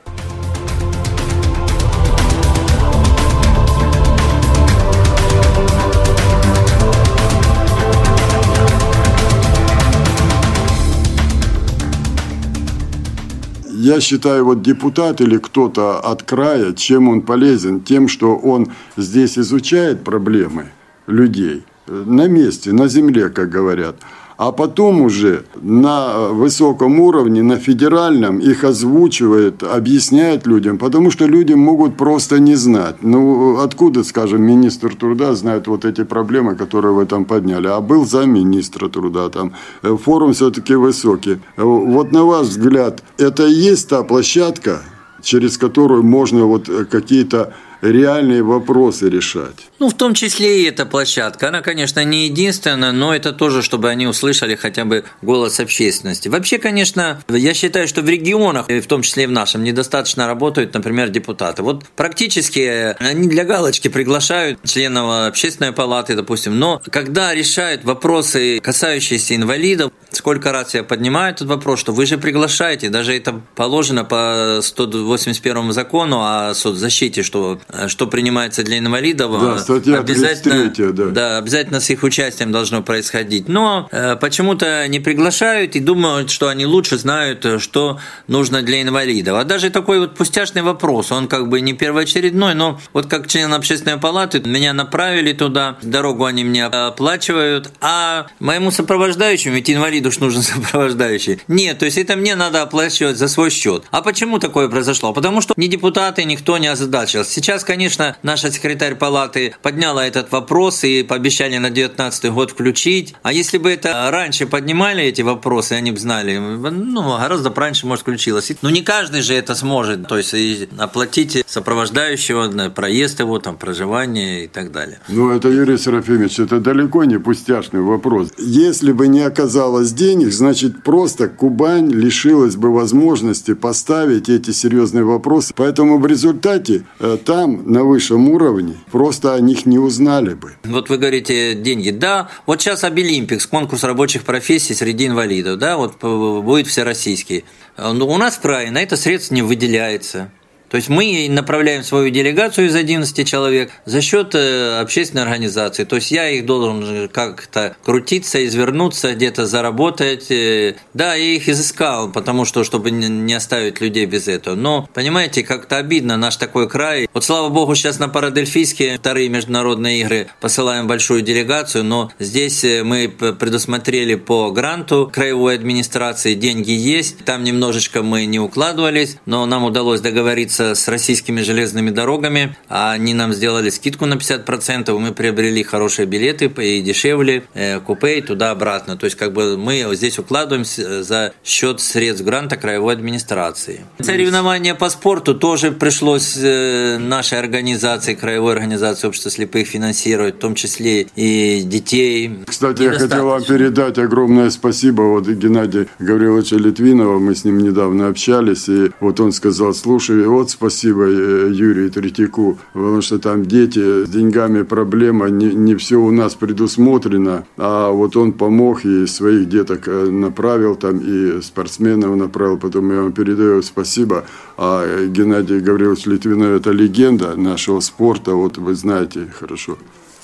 Я 13.75 13.99
считаю, 13.99 14.45
вот 14.45 14.61
депутат 14.61 15.21
или 15.21 15.37
кто-то 15.37 15.99
от 15.99 16.23
края, 16.23 16.73
чем 16.73 17.09
он 17.09 17.21
полезен? 17.21 17.81
Тем, 17.81 18.07
что 18.07 18.35
он 18.35 18.71
здесь 18.97 19.37
изучает 19.37 20.03
проблемы 20.03 20.71
людей 21.07 21.63
на 21.87 22.27
месте, 22.27 22.71
на 22.71 22.87
земле, 22.87 23.29
как 23.29 23.49
говорят 23.49 23.95
а 24.37 24.51
потом 24.51 25.01
уже 25.01 25.45
на 25.61 26.29
высоком 26.29 26.99
уровне, 26.99 27.41
на 27.41 27.57
федеральном 27.57 28.39
их 28.39 28.63
озвучивает, 28.63 29.63
объясняет 29.63 30.45
людям, 30.45 30.77
потому 30.77 31.11
что 31.11 31.25
люди 31.25 31.53
могут 31.53 31.95
просто 31.95 32.39
не 32.39 32.55
знать. 32.55 32.97
Ну, 33.01 33.59
откуда, 33.59 34.03
скажем, 34.03 34.41
министр 34.41 34.95
труда 34.95 35.35
знает 35.35 35.67
вот 35.67 35.85
эти 35.85 36.03
проблемы, 36.03 36.55
которые 36.55 36.93
вы 36.93 37.05
там 37.05 37.25
подняли, 37.25 37.67
а 37.67 37.79
был 37.79 38.05
замминистра 38.05 38.89
труда 38.89 39.29
там. 39.29 39.53
Форум 39.81 40.33
все-таки 40.33 40.75
высокий. 40.75 41.39
Вот 41.57 42.11
на 42.11 42.25
ваш 42.25 42.47
взгляд, 42.47 43.03
это 43.17 43.45
и 43.45 43.53
есть 43.53 43.89
та 43.89 44.03
площадка, 44.03 44.81
через 45.21 45.57
которую 45.57 46.03
можно 46.03 46.45
вот 46.45 46.69
какие-то 46.89 47.53
реальные 47.91 48.43
вопросы 48.43 49.09
решать. 49.09 49.69
Ну, 49.79 49.89
в 49.89 49.93
том 49.93 50.13
числе 50.13 50.61
и 50.61 50.65
эта 50.65 50.85
площадка. 50.85 51.49
Она, 51.49 51.61
конечно, 51.61 52.03
не 52.03 52.25
единственная, 52.25 52.91
но 52.91 53.13
это 53.13 53.31
тоже, 53.31 53.61
чтобы 53.61 53.89
они 53.89 54.07
услышали 54.07 54.55
хотя 54.55 54.85
бы 54.85 55.03
голос 55.21 55.59
общественности. 55.59 56.29
Вообще, 56.29 56.57
конечно, 56.57 57.21
я 57.29 57.53
считаю, 57.53 57.87
что 57.87 58.01
в 58.01 58.09
регионах, 58.09 58.67
в 58.69 58.87
том 58.87 59.01
числе 59.01 59.23
и 59.23 59.27
в 59.27 59.31
нашем, 59.31 59.63
недостаточно 59.63 60.27
работают, 60.27 60.73
например, 60.73 61.09
депутаты. 61.09 61.61
Вот 61.61 61.85
практически 61.95 62.95
они 63.03 63.27
для 63.27 63.43
галочки 63.43 63.87
приглашают 63.87 64.59
членов 64.63 65.27
общественной 65.27 65.71
палаты, 65.71 66.15
допустим, 66.15 66.57
но 66.57 66.81
когда 66.89 67.33
решают 67.33 67.83
вопросы, 67.83 68.59
касающиеся 68.59 69.35
инвалидов, 69.35 69.91
сколько 70.15 70.51
раз 70.51 70.73
я 70.73 70.83
поднимаю 70.83 71.33
этот 71.33 71.47
вопрос, 71.47 71.79
что 71.79 71.93
вы 71.93 72.05
же 72.05 72.17
приглашаете, 72.17 72.89
даже 72.89 73.15
это 73.15 73.41
положено 73.55 74.03
по 74.03 74.59
181 74.61 75.71
закону 75.71 76.21
о 76.21 76.53
соцзащите, 76.53 77.23
что 77.23 77.59
Э, 77.69 77.87
что 77.87 78.07
принимается 78.07 78.63
для 78.63 78.79
инвалидов, 78.79 79.31
да, 79.41 79.57
статья 79.57 79.99
обязательно, 79.99 80.69
33, 80.69 80.91
да. 80.91 81.05
да, 81.05 81.37
обязательно 81.37 81.79
с 81.79 81.89
их 81.89 82.03
участием 82.03 82.51
должно 82.51 82.81
происходить. 82.81 83.47
Но 83.47 83.87
э, 83.91 84.15
почему-то 84.15 84.87
не 84.87 84.99
приглашают 84.99 85.75
и 85.75 85.79
думают, 85.79 86.29
что 86.29 86.47
они 86.47 86.65
лучше 86.65 86.97
знают, 86.97 87.45
э, 87.45 87.59
что 87.59 87.99
нужно 88.27 88.61
для 88.61 88.81
инвалидов. 88.81 89.37
А 89.37 89.43
даже 89.43 89.69
такой 89.69 89.99
вот 89.99 90.15
пустяшный 90.15 90.61
вопрос, 90.61 91.11
он 91.11 91.27
как 91.27 91.49
бы 91.49 91.61
не 91.61 91.73
первоочередной, 91.73 92.55
но 92.55 92.79
вот 92.93 93.07
как 93.07 93.27
член 93.27 93.53
общественной 93.53 93.97
палаты 93.97 94.39
меня 94.39 94.73
направили 94.73 95.33
туда, 95.33 95.77
дорогу 95.81 96.25
они 96.25 96.43
мне 96.43 96.65
оплачивают, 96.65 97.71
а 97.81 98.27
моему 98.39 98.71
сопровождающему, 98.71 99.55
ведь 99.55 99.69
инвалиду 100.05 100.11
ж 100.11 100.19
нужен 100.19 100.41
сопровождающий. 100.63 101.39
Нет, 101.47 101.79
то 101.79 101.85
есть 101.85 101.97
это 101.97 102.15
мне 102.15 102.35
надо 102.35 102.61
оплачивать 102.61 103.17
за 103.17 103.27
свой 103.27 103.49
счет. 103.49 103.83
А 103.91 104.01
почему 104.01 104.39
такое 104.39 104.69
произошло? 104.69 105.13
Потому 105.13 105.41
что 105.41 105.53
ни 105.57 105.67
депутаты, 105.67 106.23
никто 106.23 106.57
не 106.57 106.67
озадачился. 106.67 107.31
Сейчас 107.31 107.63
конечно, 107.63 108.15
наша 108.23 108.51
секретарь 108.51 108.95
палаты 108.95 109.55
подняла 109.61 110.05
этот 110.05 110.31
вопрос 110.31 110.83
и 110.83 111.03
пообещали 111.03 111.57
на 111.57 111.69
2019 111.69 112.31
год 112.31 112.51
включить. 112.51 113.15
А 113.23 113.33
если 113.33 113.57
бы 113.57 113.71
это 113.71 114.09
раньше 114.11 114.45
поднимали 114.45 115.03
эти 115.03 115.21
вопросы, 115.21 115.73
они 115.73 115.91
бы 115.91 115.97
знали, 115.97 116.37
ну, 116.37 117.17
гораздо 117.17 117.53
раньше, 117.55 117.87
может, 117.87 118.01
включилось. 118.01 118.51
Но 118.61 118.69
не 118.69 118.81
каждый 118.81 119.21
же 119.21 119.33
это 119.33 119.55
сможет, 119.55 120.07
то 120.07 120.17
есть 120.17 120.35
оплатить 120.77 121.43
сопровождающего, 121.47 122.69
проезд 122.69 123.19
его, 123.19 123.39
там, 123.39 123.57
проживание 123.57 124.45
и 124.45 124.47
так 124.47 124.71
далее. 124.71 124.99
Ну, 125.07 125.31
это, 125.31 125.49
Юрий 125.49 125.77
Серафимович, 125.77 126.39
это 126.39 126.59
далеко 126.59 127.03
не 127.05 127.19
пустяшный 127.19 127.81
вопрос. 127.81 128.29
Если 128.37 128.91
бы 128.91 129.07
не 129.07 129.21
оказалось 129.21 129.94
денег, 129.95 130.31
значит, 130.31 130.83
просто 130.83 131.27
Кубань 131.27 131.89
лишилась 131.89 132.55
бы 132.55 132.73
возможности 132.73 133.53
поставить 133.53 134.29
эти 134.29 134.51
серьезные 134.51 135.03
вопросы. 135.03 135.53
Поэтому 135.55 135.97
в 135.97 136.05
результате 136.05 136.85
э, 136.99 137.17
там 137.23 137.71
на 137.71 137.83
высшем 137.83 138.29
уровне 138.29 138.75
просто 138.91 139.33
о 139.33 139.39
них 139.39 139.65
не 139.65 139.79
узнали 139.79 140.33
бы. 140.33 140.53
Вот 140.63 140.89
вы 140.89 140.97
говорите 140.97 141.55
деньги. 141.55 141.89
Да, 141.91 142.29
вот 142.45 142.61
сейчас 142.61 142.83
Обилимпикс, 142.83 143.47
конкурс 143.47 143.83
рабочих 143.83 144.23
профессий 144.23 144.73
среди 144.73 145.07
инвалидов, 145.07 145.57
да, 145.57 145.77
вот 145.77 146.01
будет 146.01 146.67
всероссийский. 146.67 147.45
Но 147.77 148.07
у 148.07 148.17
нас 148.17 148.39
на 148.43 148.81
это 148.81 148.95
средств 148.97 149.31
не 149.31 149.41
выделяется. 149.41 150.31
То 150.69 150.77
есть 150.77 150.89
мы 150.89 151.27
направляем 151.29 151.83
свою 151.83 152.09
делегацию 152.09 152.67
из 152.67 152.75
11 152.75 153.27
человек 153.27 153.71
за 153.85 154.01
счет 154.01 154.35
э, 154.35 154.79
общественной 154.79 155.23
организации. 155.23 155.83
То 155.83 155.97
есть 155.97 156.11
я 156.11 156.29
их 156.29 156.45
должен 156.45 157.07
как-то 157.09 157.75
крутиться, 157.83 158.45
извернуться, 158.45 159.13
где-то 159.13 159.45
заработать. 159.45 160.31
Э, 160.31 160.75
да, 160.93 161.15
я 161.15 161.35
их 161.35 161.47
изыскал, 161.47 162.11
потому 162.11 162.45
что, 162.45 162.63
чтобы 162.63 162.91
не 162.91 163.33
оставить 163.33 163.81
людей 163.81 164.05
без 164.05 164.27
этого. 164.27 164.55
Но, 164.55 164.89
понимаете, 164.93 165.43
как-то 165.43 165.77
обидно 165.77 166.17
наш 166.17 166.37
такой 166.37 166.69
край. 166.69 167.07
Вот 167.13 167.23
слава 167.23 167.49
богу, 167.49 167.75
сейчас 167.75 167.99
на 167.99 168.07
Парадельфийские 168.07 168.97
вторые 168.97 169.29
международные 169.29 170.01
игры 170.01 170.27
посылаем 170.41 170.87
большую 170.87 171.21
делегацию, 171.21 171.83
но 171.83 172.11
здесь 172.19 172.63
э, 172.63 172.83
мы 172.83 173.07
предусмотрели 173.09 174.15
по 174.15 174.51
гранту 174.51 175.09
краевой 175.13 175.55
администрации, 175.55 176.33
деньги 176.33 176.71
есть. 176.71 177.23
Там 177.25 177.43
немножечко 177.43 178.03
мы 178.03 178.25
не 178.25 178.39
укладывались, 178.39 179.17
но 179.25 179.45
нам 179.45 179.63
удалось 179.63 180.01
договориться 180.01 180.54
договориться 180.55 180.75
с 180.75 180.87
российскими 180.87 181.41
железными 181.41 181.89
дорогами. 181.89 182.55
Они 182.67 183.13
нам 183.13 183.33
сделали 183.33 183.69
скидку 183.69 184.05
на 184.05 184.15
50%. 184.15 184.97
Мы 184.97 185.11
приобрели 185.11 185.63
хорошие 185.63 186.05
билеты 186.05 186.45
и 186.45 186.81
дешевле, 186.81 187.43
э, 187.53 187.79
купе 187.79 188.19
и 188.19 188.21
туда-обратно. 188.21 188.97
То 188.97 189.05
есть 189.05 189.17
как 189.17 189.33
бы 189.33 189.57
мы 189.57 189.95
здесь 189.95 190.19
укладываемся 190.19 191.03
за 191.03 191.33
счет 191.43 191.81
средств 191.81 192.25
гранта 192.25 192.57
краевой 192.57 192.93
администрации. 192.93 193.81
Соревнования 193.99 194.75
по 194.75 194.89
спорту 194.89 195.35
тоже 195.35 195.71
пришлось 195.71 196.37
э, 196.37 196.97
нашей 196.97 197.39
организации, 197.39 198.15
краевой 198.15 198.53
организации 198.53 199.07
общества 199.07 199.31
слепых 199.31 199.67
финансировать, 199.67 200.35
в 200.35 200.39
том 200.39 200.55
числе 200.55 201.07
и 201.15 201.61
детей. 201.63 202.39
Кстати, 202.47 202.83
я 202.83 202.91
хотел 202.91 203.25
вам 203.25 203.43
передать 203.43 203.97
огромное 203.97 204.49
спасибо 204.49 205.01
вот 205.03 205.27
Геннадию 205.27 205.87
Гавриловичу 205.99 206.57
Литвинова. 206.57 207.19
Мы 207.19 207.35
с 207.35 207.45
ним 207.45 207.57
недавно 207.57 208.07
общались, 208.07 208.69
и 208.69 208.91
вот 208.99 209.19
он 209.19 209.31
сказал, 209.31 209.73
слушай, 209.73 210.25
вот 210.27 210.44
спасибо 210.49 211.03
э, 211.03 211.49
Юрию 211.51 211.91
Третьяку, 211.91 212.57
потому 212.73 213.01
что 213.01 213.19
там 213.19 213.45
дети, 213.45 214.05
с 214.05 214.09
деньгами 214.09 214.63
проблема, 214.63 215.29
не, 215.29 215.53
не 215.53 215.75
все 215.75 215.97
у 215.97 216.11
нас 216.11 216.35
предусмотрено, 216.35 217.45
а 217.57 217.91
вот 217.91 218.15
он 218.15 218.33
помог 218.33 218.85
и 218.85 219.05
своих 219.07 219.49
деток 219.49 219.87
э, 219.87 220.09
направил 220.09 220.75
там, 220.75 220.99
и 220.99 221.41
спортсменов 221.41 222.15
направил, 222.15 222.57
потом 222.57 222.91
я 222.91 223.01
вам 223.01 223.13
передаю 223.13 223.61
спасибо. 223.61 224.25
А 224.57 225.05
Геннадий 225.07 225.59
Гаврилович 225.59 226.05
Литвинов– 226.05 226.47
это 226.59 226.71
легенда 226.71 227.35
нашего 227.35 227.79
спорта, 227.79 228.33
вот 228.33 228.57
вы 228.57 228.75
знаете 228.75 229.27
хорошо. 229.39 229.77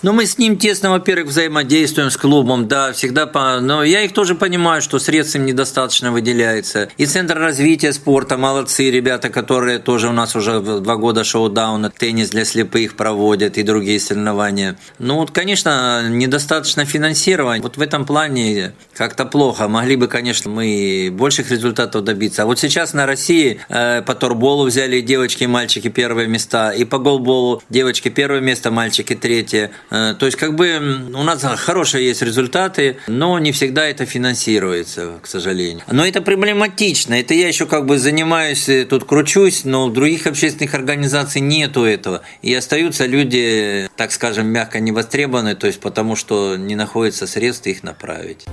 Ну, 0.04 0.14
мы 0.14 0.26
с 0.26 0.40
ним 0.40 0.58
тесно, 0.58 0.90
во-первых, 0.90 1.28
взаимодействуем 1.28 2.10
с 2.10 2.18
клубом, 2.18 2.68
да, 2.68 2.92
всегда, 2.92 3.28
по... 3.28 3.60
но 3.60 3.84
я 3.84 4.02
их 4.02 4.14
тоже 4.14 4.34
понимаю, 4.34 4.82
что 4.82 4.98
средств 4.98 5.36
им 5.36 5.46
недостаточно 5.46 6.12
выделяется. 6.12 6.90
И 6.98 7.06
Центр 7.06 7.38
развития 7.38 7.94
спорта, 7.94 8.36
молодцы 8.36 8.90
ребята, 8.90 9.30
которые 9.30 9.78
тоже 9.78 10.08
у 10.08 10.12
нас 10.12 10.36
уже 10.36 10.60
два 10.60 10.96
года 10.96 11.24
шоу-дауна, 11.24 11.92
теннис 11.92 12.32
для 12.32 12.46
слепых 12.46 12.96
проводят 12.96 13.60
и 13.60 13.64
другие 13.64 14.00
соревнования. 14.00 14.76
Ну, 14.98 15.18
вот, 15.18 15.30
конечно, 15.30 16.10
недостаточно 16.10 16.84
финансирования. 16.84 17.62
Вот 17.62 17.78
в 17.78 17.82
этом 17.82 18.06
плане 18.06 18.74
как-то 18.96 19.26
плохо. 19.26 19.68
Могли 19.68 19.98
бы, 19.98 20.08
конечно, 20.08 20.50
мы 20.50 21.10
больших 21.12 21.52
результатов 21.52 22.04
добиться. 22.04 22.42
А 22.42 22.46
вот 22.48 22.58
сейчас 22.58 22.94
на 22.94 23.06
России 23.06 23.60
э, 23.70 24.02
по 24.02 24.16
торболу 24.16 24.66
взяли 24.66 25.02
девочки 25.02 25.44
и 25.44 25.48
мальчики 25.48 25.90
первые 25.90 26.28
места, 26.28 26.72
и 26.72 26.86
по 26.86 26.98
голболу 26.98 27.62
девочки 27.70 28.10
первое 28.10 28.42
место, 28.42 28.72
мальчики 28.72 29.14
третье. 29.14 29.70
Э, 29.92 30.16
то 30.18 30.26
есть, 30.26 30.38
как 30.38 30.56
бы 30.56 31.10
у 31.14 31.24
нас 31.24 31.44
хорошие 31.58 32.08
есть 32.08 32.22
результаты, 32.22 32.98
но 33.08 33.38
не 33.40 33.52
всегда 33.52 33.86
это 33.86 34.06
финансируется, 34.06 35.20
к 35.22 35.28
сожалению. 35.28 35.84
Но 35.92 36.06
это 36.06 36.22
проблематично. 36.22 37.14
Это 37.16 37.34
я 37.34 37.48
еще 37.48 37.66
как 37.66 37.86
бы 37.86 38.00
занимаюсь, 38.00 38.68
э, 38.70 38.86
тут 38.86 39.04
кручусь, 39.04 39.66
но 39.66 39.86
у 39.86 39.90
других 39.90 40.26
общественных 40.28 40.74
организаций 40.74 41.42
нету 41.42 41.84
этого. 41.84 42.22
И 42.42 42.54
остаются 42.54 43.06
люди, 43.06 43.90
так 43.98 44.12
скажем, 44.12 44.48
мягко 44.48 44.80
невостребованные, 44.80 45.56
то 45.56 45.68
есть 45.68 45.82
потому 45.82 46.16
что 46.16 46.56
не 46.56 46.76
находится 46.76 47.28
средств 47.28 47.68
их 47.68 47.84
направить. 47.84 48.46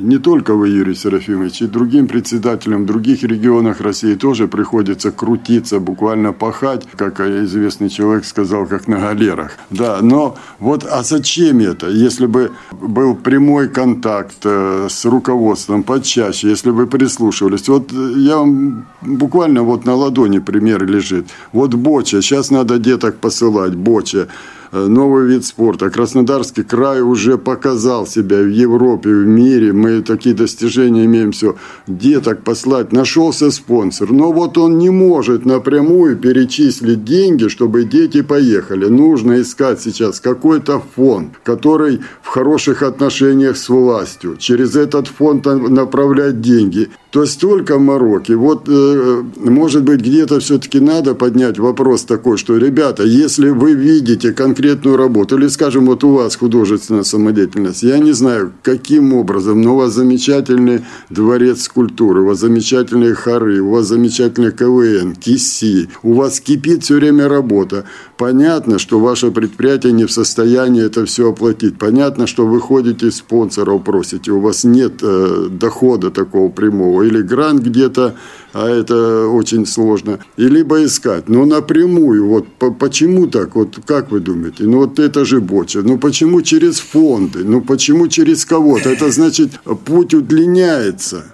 Не 0.00 0.18
только 0.18 0.54
вы, 0.54 0.68
Юрий 0.68 0.94
Серафимович, 0.94 1.62
и 1.62 1.66
другим 1.66 2.06
председателям 2.08 2.82
в 2.82 2.86
других 2.86 3.22
регионах 3.22 3.80
России 3.80 4.14
тоже 4.14 4.48
приходится 4.48 5.10
крутиться, 5.10 5.80
буквально 5.80 6.32
пахать, 6.32 6.86
как 6.96 7.20
известный 7.20 7.88
человек 7.88 8.24
сказал, 8.24 8.66
как 8.66 8.88
на 8.88 8.98
галерах. 8.98 9.52
Да, 9.70 9.98
но 10.02 10.36
вот 10.58 10.84
а 10.84 11.02
зачем 11.02 11.58
это? 11.60 11.88
Если 11.88 12.26
бы 12.26 12.50
был 12.72 13.14
прямой 13.14 13.68
контакт 13.68 14.38
э, 14.44 14.88
с 14.88 15.04
руководством 15.04 15.82
почаще, 15.82 16.48
если 16.48 16.70
бы 16.70 16.86
прислушивались. 16.86 17.68
Вот 17.68 17.92
я 17.92 18.36
вам 18.38 18.86
буквально 19.02 19.62
вот 19.62 19.84
на 19.84 19.94
ладони 19.94 20.38
пример 20.38 20.84
лежит. 20.86 21.26
Вот 21.52 21.74
Боча, 21.74 22.22
сейчас 22.22 22.50
надо 22.50 22.78
деток 22.78 23.16
посылать, 23.16 23.74
Боча. 23.74 24.28
Э, 24.72 24.86
новый 24.86 25.26
вид 25.26 25.44
спорта. 25.44 25.90
Краснодарский 25.90 26.64
край 26.64 27.00
уже 27.00 27.38
показал 27.38 28.06
себя 28.06 28.38
в 28.38 28.48
Европе, 28.48 29.10
в 29.10 29.26
мире. 29.26 29.72
Мы 29.72 30.02
такие 30.02 30.34
достижения 30.34 31.04
имеем 31.04 31.32
все. 31.32 31.56
Деток 31.86 32.42
послать. 32.42 32.92
Нашелся 32.92 33.50
спонсор. 33.50 34.12
Но 34.12 34.32
вот 34.32 34.58
он 34.58 34.78
не 34.78 34.90
может 34.90 35.46
напрямую 35.46 36.16
перечислить 36.16 37.04
деньги, 37.04 37.48
чтобы 37.48 37.84
дети 37.84 38.22
поехали. 38.22 38.86
Нужно 38.86 39.40
искать 39.40 39.80
сейчас 39.80 40.20
какой-то 40.20 40.82
фонд, 40.96 41.34
который 41.44 42.00
в 42.22 42.28
хороших 42.28 42.82
отношениях 42.82 43.56
с 43.56 43.68
властью. 43.68 44.36
Через 44.38 44.76
этот 44.76 45.08
фонд 45.08 45.46
направлять 45.46 46.40
деньги. 46.40 46.88
То 47.10 47.22
есть 47.22 47.40
только 47.40 47.76
в 47.76 47.80
Марокко. 47.80 48.36
Вот, 48.36 48.68
э, 48.68 49.22
может 49.36 49.82
быть, 49.82 50.00
где-то 50.00 50.38
все-таки 50.38 50.78
надо 50.78 51.14
поднять 51.14 51.58
вопрос 51.58 52.04
такой, 52.04 52.38
что, 52.38 52.56
ребята, 52.56 53.02
если 53.02 53.50
вы 53.50 53.72
видите 53.72 54.32
конкретную 54.32 54.96
работу, 54.96 55.36
или, 55.36 55.48
скажем, 55.48 55.86
вот 55.86 56.04
у 56.04 56.12
вас 56.12 56.36
художественная 56.36 57.02
самодеятельность, 57.02 57.82
я 57.82 57.98
не 57.98 58.12
знаю, 58.12 58.52
каким 58.62 59.12
образом, 59.12 59.60
но 59.60 59.74
у 59.74 59.78
вас 59.78 59.92
замечательный 59.92 60.84
дворец 61.10 61.68
культуры, 61.68 62.22
у 62.22 62.26
вас 62.26 62.38
замечательные 62.38 63.14
хоры, 63.14 63.60
у 63.60 63.70
вас 63.70 63.86
замечательный 63.86 64.52
КВН, 64.52 65.16
КИСИ, 65.16 65.88
у 66.04 66.12
вас 66.12 66.38
кипит 66.40 66.84
все 66.84 66.94
время 66.94 67.28
работа. 67.28 67.86
Понятно, 68.20 68.78
что 68.78 69.00
ваше 69.00 69.30
предприятие 69.30 69.94
не 69.94 70.04
в 70.04 70.12
состоянии 70.12 70.84
это 70.84 71.06
все 71.06 71.30
оплатить. 71.30 71.78
Понятно, 71.78 72.26
что 72.26 72.46
вы 72.46 72.60
ходите 72.60 73.10
спонсоров 73.10 73.82
просите, 73.82 74.30
у 74.32 74.40
вас 74.40 74.62
нет 74.62 75.00
э, 75.02 75.46
дохода 75.50 76.10
такого 76.10 76.50
прямого, 76.50 77.02
или 77.02 77.22
грант 77.22 77.62
где-то, 77.62 78.16
а 78.52 78.68
это 78.68 79.26
очень 79.26 79.64
сложно, 79.64 80.18
и 80.36 80.42
либо 80.42 80.84
искать. 80.84 81.30
Но 81.30 81.46
напрямую, 81.46 82.28
вот 82.28 82.46
по, 82.58 82.70
почему 82.70 83.26
так, 83.26 83.54
вот 83.54 83.78
как 83.86 84.10
вы 84.10 84.20
думаете? 84.20 84.64
Ну 84.64 84.80
вот 84.80 84.98
это 84.98 85.24
же 85.24 85.40
боча. 85.40 85.80
Ну 85.82 85.96
почему 85.96 86.42
через 86.42 86.78
фонды? 86.78 87.42
Ну 87.42 87.62
почему 87.62 88.06
через 88.08 88.44
кого-то? 88.44 88.90
Это 88.90 89.10
значит, 89.10 89.52
путь 89.86 90.12
удлиняется. 90.12 91.24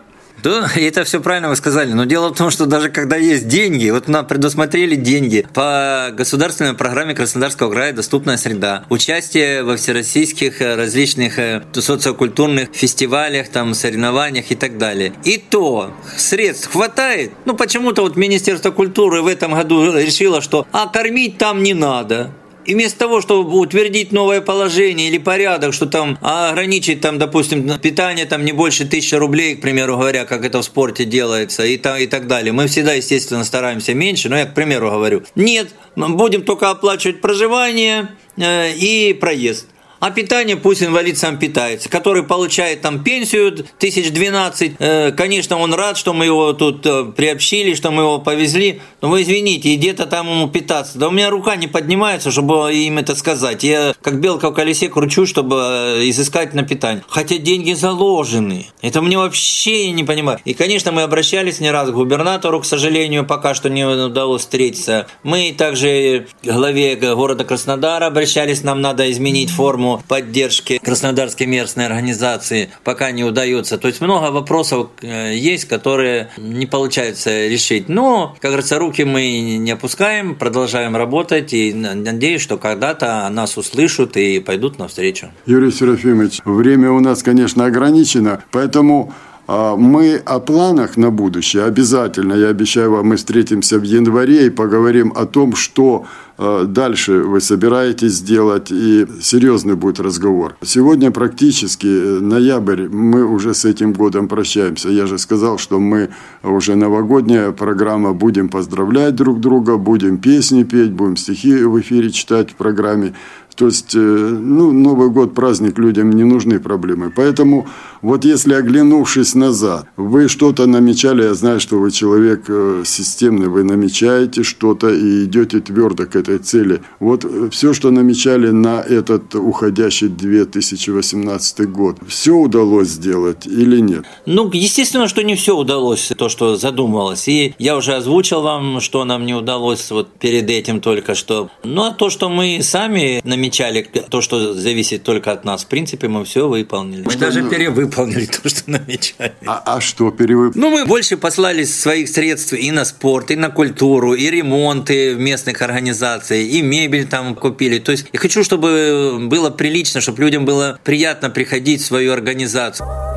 Да, 0.46 0.70
это 0.76 1.02
все 1.02 1.20
правильно 1.20 1.48
вы 1.48 1.56
сказали. 1.56 1.92
Но 1.92 2.04
дело 2.04 2.28
в 2.28 2.36
том, 2.36 2.50
что 2.50 2.66
даже 2.66 2.88
когда 2.88 3.16
есть 3.16 3.48
деньги, 3.48 3.90
вот 3.90 4.06
нам 4.06 4.24
предусмотрели 4.24 4.94
деньги 4.94 5.44
по 5.52 6.10
государственной 6.12 6.74
программе 6.74 7.14
Краснодарского 7.14 7.72
края 7.72 7.92
«Доступная 7.92 8.36
среда», 8.36 8.84
участие 8.88 9.64
во 9.64 9.76
всероссийских 9.76 10.62
э, 10.62 10.76
различных 10.76 11.40
э, 11.40 11.64
социокультурных 11.72 12.68
фестивалях, 12.72 13.48
там, 13.48 13.74
соревнованиях 13.74 14.52
и 14.52 14.54
так 14.54 14.78
далее. 14.78 15.14
И 15.24 15.38
то 15.38 15.92
средств 16.16 16.70
хватает. 16.70 17.32
Ну, 17.44 17.56
почему-то 17.56 18.02
вот 18.02 18.14
Министерство 18.14 18.70
культуры 18.70 19.22
в 19.22 19.26
этом 19.26 19.52
году 19.52 19.98
решило, 19.98 20.40
что 20.40 20.64
а 20.70 20.86
кормить 20.86 21.38
там 21.38 21.64
не 21.64 21.74
надо. 21.74 22.30
И 22.66 22.74
вместо 22.74 22.98
того, 22.98 23.20
чтобы 23.20 23.58
утвердить 23.58 24.12
новое 24.12 24.40
положение 24.40 25.08
или 25.08 25.18
порядок, 25.18 25.72
что 25.72 25.86
там 25.86 26.18
ограничить, 26.20 27.00
там, 27.00 27.18
допустим, 27.18 27.78
питание 27.78 28.26
там 28.26 28.44
не 28.44 28.52
больше 28.52 28.86
тысячи 28.86 29.14
рублей, 29.14 29.54
к 29.56 29.60
примеру 29.60 29.96
говоря, 29.96 30.24
как 30.24 30.44
это 30.44 30.60
в 30.60 30.64
спорте 30.64 31.04
делается, 31.04 31.64
и, 31.64 31.76
та, 31.76 31.98
и 31.98 32.06
так 32.06 32.26
далее. 32.26 32.52
Мы 32.52 32.66
всегда, 32.66 32.94
естественно, 32.94 33.44
стараемся 33.44 33.94
меньше, 33.94 34.28
но 34.28 34.36
я, 34.36 34.46
к 34.46 34.54
примеру, 34.54 34.90
говорю. 34.90 35.22
Нет, 35.36 35.68
будем 35.94 36.42
только 36.42 36.70
оплачивать 36.70 37.20
проживание 37.20 38.08
э, 38.36 38.72
и 38.74 39.12
проезд. 39.12 39.66
А 40.06 40.12
питание 40.12 40.54
пусть 40.56 40.84
инвалид 40.84 41.18
сам 41.18 41.36
питается, 41.36 41.88
который 41.88 42.22
получает 42.22 42.80
там 42.80 43.02
пенсию 43.02 43.66
тысяч 43.76 44.12
двенадцать. 44.12 44.74
Э, 44.78 45.10
конечно, 45.10 45.58
он 45.58 45.74
рад, 45.74 45.98
что 45.98 46.12
мы 46.12 46.26
его 46.26 46.52
тут 46.52 46.86
э, 46.86 47.06
приобщили, 47.06 47.74
что 47.74 47.90
мы 47.90 48.02
его 48.02 48.20
повезли. 48.20 48.80
Но 49.02 49.08
вы 49.08 49.22
извините, 49.22 49.70
и 49.70 49.76
где-то 49.76 50.06
там 50.06 50.30
ему 50.30 50.48
питаться. 50.48 50.96
Да 50.96 51.08
у 51.08 51.10
меня 51.10 51.28
рука 51.28 51.56
не 51.56 51.66
поднимается, 51.66 52.30
чтобы 52.30 52.72
им 52.72 52.98
это 52.98 53.16
сказать. 53.16 53.64
Я 53.64 53.94
как 54.00 54.20
белка 54.20 54.50
в 54.50 54.54
колесе 54.54 54.88
кручу, 54.88 55.26
чтобы 55.26 55.56
э, 55.56 56.08
изыскать 56.10 56.54
на 56.54 56.62
питание. 56.62 57.02
Хотя 57.08 57.38
деньги 57.38 57.72
заложены. 57.72 58.68
Это 58.82 59.02
мне 59.02 59.18
вообще 59.18 59.90
не 59.90 60.04
понимаю. 60.04 60.38
И, 60.44 60.54
конечно, 60.54 60.92
мы 60.92 61.02
обращались 61.02 61.58
не 61.58 61.72
раз 61.72 61.90
к 61.90 61.94
губернатору, 61.94 62.60
к 62.60 62.64
сожалению, 62.64 63.26
пока 63.26 63.54
что 63.54 63.68
не 63.68 63.84
удалось 63.84 64.42
встретиться. 64.42 65.08
Мы 65.24 65.52
также 65.52 66.28
главе 66.44 66.94
города 66.94 67.42
Краснодара 67.42 68.06
обращались, 68.06 68.62
нам 68.62 68.80
надо 68.80 69.10
изменить 69.10 69.50
форму 69.50 69.95
поддержки 70.04 70.78
Краснодарской 70.82 71.46
местной 71.46 71.86
организации 71.86 72.70
пока 72.84 73.10
не 73.10 73.24
удается. 73.24 73.78
То 73.78 73.88
есть 73.88 74.00
много 74.00 74.30
вопросов 74.30 74.90
э, 75.02 75.34
есть, 75.36 75.66
которые 75.66 76.30
не 76.36 76.66
получается 76.66 77.46
решить. 77.46 77.88
Но, 77.88 78.36
как 78.40 78.50
говорится, 78.50 78.78
руки 78.78 79.04
мы 79.04 79.40
не 79.58 79.70
опускаем, 79.70 80.34
продолжаем 80.34 80.96
работать 80.96 81.52
и 81.52 81.72
надеюсь, 81.72 82.42
что 82.42 82.58
когда-то 82.58 83.28
нас 83.30 83.56
услышат 83.56 84.16
и 84.16 84.40
пойдут 84.40 84.78
навстречу. 84.78 85.30
Юрий 85.46 85.70
Серафимович, 85.70 86.40
время 86.44 86.90
у 86.90 87.00
нас, 87.00 87.22
конечно, 87.22 87.66
ограничено, 87.66 88.42
поэтому 88.50 89.12
мы 89.48 90.16
о 90.24 90.40
планах 90.40 90.96
на 90.96 91.10
будущее 91.10 91.64
обязательно, 91.64 92.34
я 92.34 92.48
обещаю 92.48 92.90
вам, 92.90 93.06
мы 93.06 93.16
встретимся 93.16 93.78
в 93.78 93.82
январе 93.82 94.46
и 94.46 94.50
поговорим 94.50 95.12
о 95.14 95.26
том, 95.26 95.54
что 95.54 96.06
а, 96.38 96.64
дальше 96.64 97.20
вы 97.22 97.40
собираетесь 97.40 98.14
сделать, 98.14 98.70
и 98.70 99.06
серьезный 99.22 99.74
будет 99.74 100.00
разговор. 100.00 100.56
Сегодня 100.62 101.10
практически 101.10 101.86
э, 101.86 102.20
ноябрь, 102.20 102.88
мы 102.88 103.24
уже 103.24 103.54
с 103.54 103.64
этим 103.64 103.94
годом 103.94 104.28
прощаемся. 104.28 104.90
Я 104.90 105.06
же 105.06 105.18
сказал, 105.18 105.56
что 105.56 105.80
мы 105.80 106.10
уже 106.42 106.74
новогодняя 106.74 107.52
программа, 107.52 108.12
будем 108.12 108.50
поздравлять 108.50 109.14
друг 109.14 109.40
друга, 109.40 109.76
будем 109.78 110.18
песни 110.18 110.64
петь, 110.64 110.92
будем 110.92 111.16
стихи 111.16 111.54
в 111.64 111.80
эфире 111.80 112.10
читать 112.10 112.50
в 112.50 112.54
программе. 112.54 113.14
То 113.56 113.66
есть, 113.66 113.94
э, 113.94 113.98
ну, 113.98 114.70
Новый 114.70 115.08
год, 115.08 115.34
праздник, 115.34 115.78
людям 115.78 116.10
не 116.10 116.24
нужны 116.24 116.60
проблемы. 116.60 117.10
Поэтому 117.16 117.66
вот 118.02 118.24
если 118.24 118.54
оглянувшись 118.54 119.34
назад, 119.34 119.86
вы 119.96 120.28
что-то 120.28 120.66
намечали, 120.66 121.22
я 121.22 121.34
знаю, 121.34 121.58
что 121.58 121.78
вы 121.78 121.90
человек 121.90 122.44
э, 122.48 122.82
системный, 122.84 123.48
вы 123.48 123.64
намечаете 123.64 124.42
что-то 124.42 124.90
и 124.90 125.24
идете 125.24 125.60
твердо 125.60 126.04
к 126.04 126.14
этой 126.14 126.38
цели. 126.38 126.82
Вот 127.00 127.24
э, 127.24 127.48
все, 127.50 127.72
что 127.72 127.90
намечали 127.90 128.50
на 128.50 128.80
этот 128.82 129.34
уходящий 129.34 130.08
2018 130.08 131.70
год, 131.70 131.96
все 132.06 132.32
удалось 132.32 132.88
сделать 132.88 133.46
или 133.46 133.80
нет? 133.80 134.04
Ну, 134.26 134.50
естественно, 134.52 135.08
что 135.08 135.22
не 135.22 135.34
все 135.34 135.56
удалось, 135.56 136.12
то, 136.16 136.28
что 136.28 136.56
задумывалось. 136.56 137.26
И 137.26 137.54
я 137.58 137.76
уже 137.76 137.94
озвучил 137.94 138.42
вам, 138.42 138.80
что 138.80 139.04
нам 139.04 139.24
не 139.24 139.34
удалось 139.34 139.90
вот 139.90 140.08
перед 140.20 140.50
этим 140.50 140.80
только 140.80 141.14
что. 141.14 141.48
Ну, 141.64 141.82
а 141.84 141.90
то, 141.92 142.10
что 142.10 142.28
мы 142.28 142.60
сами 142.62 143.20
намечали, 143.24 143.45
намечали, 143.46 143.82
то, 143.82 144.20
что 144.20 144.54
зависит 144.54 145.02
только 145.02 145.32
от 145.32 145.44
нас, 145.44 145.64
в 145.64 145.66
принципе, 145.66 146.08
мы 146.08 146.24
все 146.24 146.48
выполнили. 146.48 147.02
Мы 147.04 147.14
даже 147.16 147.42
ну, 147.42 147.50
перевыполнили 147.50 148.26
то, 148.26 148.48
что 148.48 148.70
намечали. 148.70 149.32
А, 149.46 149.62
а 149.76 149.80
что 149.80 150.10
перевыполнили? 150.10 150.60
Ну, 150.60 150.70
мы 150.70 150.86
больше 150.86 151.16
послали 151.16 151.64
своих 151.64 152.08
средств 152.08 152.52
и 152.52 152.70
на 152.70 152.84
спорт, 152.84 153.30
и 153.30 153.36
на 153.36 153.50
культуру, 153.50 154.14
и 154.14 154.30
ремонты 154.30 155.14
в 155.14 155.18
местных 155.18 155.62
организаций, 155.62 156.46
и 156.46 156.62
мебель 156.62 157.06
там 157.06 157.34
купили. 157.34 157.78
То 157.78 157.92
есть 157.92 158.06
я 158.12 158.18
хочу, 158.18 158.42
чтобы 158.42 159.18
было 159.20 159.50
прилично, 159.50 160.00
чтобы 160.00 160.22
людям 160.22 160.44
было 160.44 160.78
приятно 160.84 161.30
приходить 161.30 161.82
в 161.82 161.86
свою 161.86 162.12
организацию. 162.12 163.15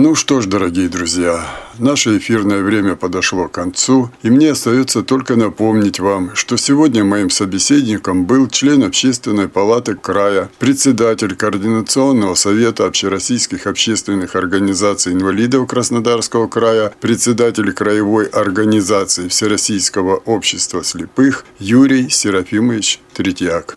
Ну 0.00 0.14
что 0.14 0.40
ж, 0.40 0.46
дорогие 0.46 0.88
друзья, 0.88 1.44
наше 1.76 2.18
эфирное 2.18 2.62
время 2.62 2.94
подошло 2.94 3.48
к 3.48 3.52
концу, 3.52 4.12
и 4.22 4.30
мне 4.30 4.52
остается 4.52 5.02
только 5.02 5.34
напомнить 5.34 5.98
вам, 5.98 6.36
что 6.36 6.56
сегодня 6.56 7.02
моим 7.02 7.30
собеседником 7.30 8.24
был 8.24 8.46
член 8.46 8.84
Общественной 8.84 9.48
палаты 9.48 9.96
края, 9.96 10.50
председатель 10.60 11.34
Координационного 11.34 12.36
совета 12.36 12.86
общероссийских 12.86 13.66
общественных 13.66 14.36
организаций 14.36 15.14
инвалидов 15.14 15.66
Краснодарского 15.66 16.46
края, 16.46 16.92
председатель 17.00 17.72
Краевой 17.72 18.26
организации 18.26 19.26
Всероссийского 19.26 20.14
общества 20.14 20.84
слепых 20.84 21.44
Юрий 21.58 22.08
Серафимович 22.08 23.00
Третьяк. 23.14 23.76